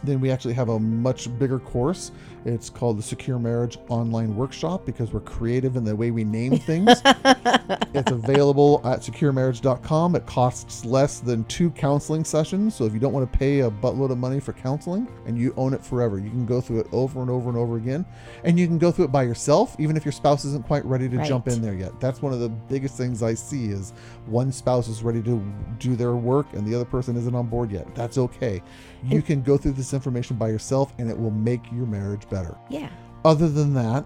Then 0.03 0.19
we 0.19 0.31
actually 0.31 0.53
have 0.53 0.69
a 0.69 0.79
much 0.79 1.36
bigger 1.39 1.60
course. 1.60 2.12
It's 2.45 2.69
called 2.69 2.97
the 2.97 3.03
Secure 3.03 3.39
Marriage 3.39 3.77
Online 3.89 4.36
Workshop 4.36 4.86
because 4.86 5.12
we're 5.12 5.19
creative 5.19 5.75
in 5.75 5.83
the 5.83 5.95
way 5.95 6.12
we 6.12 6.23
name 6.23 6.57
things. 6.60 6.89
it's 7.03 8.12
available 8.12 8.81
at 8.86 9.01
securemarriage.com. 9.01 10.15
It 10.15 10.25
costs 10.25 10.86
less 10.86 11.19
than 11.19 11.43
two 11.45 11.71
counseling 11.71 12.23
sessions. 12.23 12.75
So 12.75 12.86
if 12.86 12.93
you 12.93 12.99
don't 12.99 13.12
want 13.13 13.29
to 13.31 13.38
pay 13.38 13.62
a 13.62 13.69
buttload 13.69 14.12
of 14.12 14.17
money 14.17 14.39
for 14.39 14.53
counseling 14.53 15.07
and 15.25 15.38
you 15.38 15.53
own 15.57 15.73
it 15.73 15.83
forever, 15.83 16.19
you 16.19 16.29
can 16.29 16.45
go 16.45 16.62
through 16.62 16.79
it 16.79 16.88
over 16.91 17.21
and 17.21 17.29
over 17.29 17.49
and 17.49 17.57
over 17.57 17.77
again. 17.77 18.05
And 18.43 18.57
you 18.60 18.67
can 18.67 18.77
go 18.77 18.91
through 18.91 19.05
it 19.05 19.12
by 19.12 19.23
yourself, 19.23 19.75
even 19.79 19.97
if 19.97 20.05
your 20.05 20.12
spouse 20.13 20.45
isn't 20.45 20.65
quite 20.65 20.86
ready 20.86 21.10
to 21.10 21.25
jump 21.25 21.47
in 21.47 21.62
there 21.62 21.73
yet. 21.73 21.99
That's 21.99 22.21
one 22.21 22.31
of 22.33 22.39
the 22.39 22.49
biggest 22.49 22.97
things 22.97 23.23
I 23.23 23.33
see 23.33 23.65
is 23.65 23.91
one 24.25 24.51
spouse 24.51 24.88
is 24.88 25.03
ready 25.03 25.21
to 25.23 25.43
do 25.79 25.95
their 25.95 26.15
work 26.15 26.47
and 26.53 26.65
the 26.65 26.75
other 26.75 26.86
person 26.86 27.17
isn't 27.17 27.36
on 27.36 27.47
board 27.47 27.71
yet. 27.71 27.93
That's 27.95 28.17
okay. 28.17 28.62
You 29.03 29.21
can 29.21 29.41
go 29.41 29.57
through 29.57 29.73
this 29.73 29.87
information 29.93 30.36
by 30.38 30.50
yourself 30.50 30.93
and 30.97 31.10
it 31.10 31.19
will 31.19 31.32
make 31.32 31.62
your 31.71 31.86
marriage 31.86 32.28
better. 32.30 32.56
Yeah. 32.69 32.89
Other 33.26 33.47
than 33.50 33.73
that, 33.73 34.06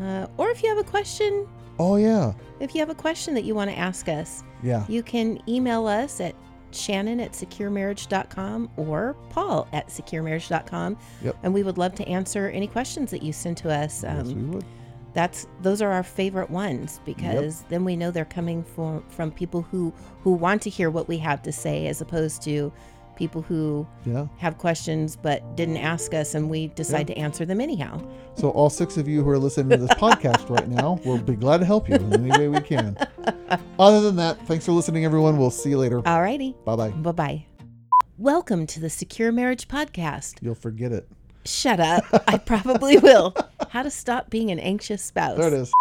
Uh, 0.00 0.26
or 0.36 0.48
if 0.50 0.62
you 0.62 0.68
have 0.68 0.78
a 0.78 0.84
question, 0.88 1.46
oh 1.78 1.96
yeah. 1.96 2.32
if 2.60 2.74
you 2.74 2.80
have 2.80 2.90
a 2.90 2.94
question 2.94 3.34
that 3.34 3.44
you 3.44 3.54
want 3.54 3.68
to 3.70 3.76
ask 3.78 4.08
us, 4.08 4.42
Yeah. 4.62 4.84
you 4.88 5.02
can 5.02 5.40
email 5.48 5.86
us 5.88 6.20
at 6.20 6.34
shannon 6.70 7.18
at 7.18 7.32
securemarriage.com 7.32 8.70
or 8.76 9.16
paul 9.30 9.66
at 9.72 9.88
securemarriage.com. 9.88 10.96
Yep. 11.22 11.36
And 11.42 11.54
we 11.54 11.62
would 11.62 11.78
love 11.78 11.94
to 11.96 12.06
answer 12.08 12.48
any 12.48 12.66
questions 12.66 13.10
that 13.10 13.22
you 13.22 13.32
send 13.32 13.56
to 13.58 13.70
us. 13.70 14.02
yes, 14.04 14.26
we 14.26 14.32
Um, 14.34 14.52
would. 14.52 14.64
that's 15.14 15.46
those 15.62 15.80
are 15.82 15.90
our 15.90 16.02
favorite 16.02 16.50
ones 16.50 17.00
because 17.04 17.64
then 17.70 17.84
we 17.84 17.96
know 17.96 18.10
they're 18.10 18.24
coming 18.26 18.62
from 18.62 19.02
from 19.08 19.30
people 19.32 19.62
who 19.62 19.92
who 20.22 20.32
want 20.32 20.62
to 20.62 20.70
hear 20.70 20.90
what 20.90 21.08
we 21.08 21.18
have 21.18 21.42
to 21.42 21.50
say 21.52 21.86
as 21.86 22.00
opposed 22.00 22.42
to 22.42 22.70
people 23.18 23.42
who 23.42 23.86
Yeah. 24.06 24.26
have 24.38 24.56
questions 24.56 25.16
but 25.16 25.56
didn't 25.56 25.76
ask 25.76 26.14
us 26.14 26.34
and 26.34 26.48
we 26.48 26.68
decide 26.68 27.06
to 27.08 27.14
answer 27.18 27.44
them 27.44 27.60
anyhow. 27.60 28.00
So 28.36 28.50
all 28.50 28.70
six 28.70 28.96
of 28.96 29.06
you 29.08 29.22
who 29.22 29.28
are 29.30 29.38
listening 29.38 29.70
to 29.70 29.76
this 29.76 29.90
podcast 29.98 30.48
right 30.48 30.68
now, 30.68 30.98
we'll 31.04 31.18
be 31.18 31.34
glad 31.34 31.58
to 31.58 31.66
help 31.66 31.88
you 31.88 31.96
in 31.96 32.12
any 32.14 32.30
way 32.38 32.48
we 32.48 32.60
can. 32.60 32.96
Other 33.78 34.00
than 34.00 34.16
that, 34.16 34.38
thanks 34.46 34.64
for 34.64 34.72
listening, 34.72 35.04
everyone. 35.04 35.36
We'll 35.36 35.50
see 35.50 35.70
you 35.70 35.78
later. 35.78 36.00
All 36.06 36.22
righty. 36.22 36.54
Bye 36.64 36.76
bye. 36.76 36.90
Bye 36.90 37.12
bye. 37.12 37.44
Welcome 38.16 38.66
to 38.68 38.80
the 38.80 38.88
Secure 38.90 39.32
Marriage 39.32 39.68
Podcast. 39.68 40.36
You'll 40.40 40.54
forget 40.54 40.92
it. 40.92 41.08
Shut 41.44 41.80
up. 41.80 42.04
I 42.28 42.38
probably 42.38 42.98
will. 42.98 43.34
How 43.70 43.82
to 43.82 43.90
stop 43.90 44.30
being 44.30 44.50
an 44.50 44.58
anxious 44.58 45.02
spouse. 45.02 45.36
There 45.38 45.48
it 45.48 45.54
is. 45.54 45.72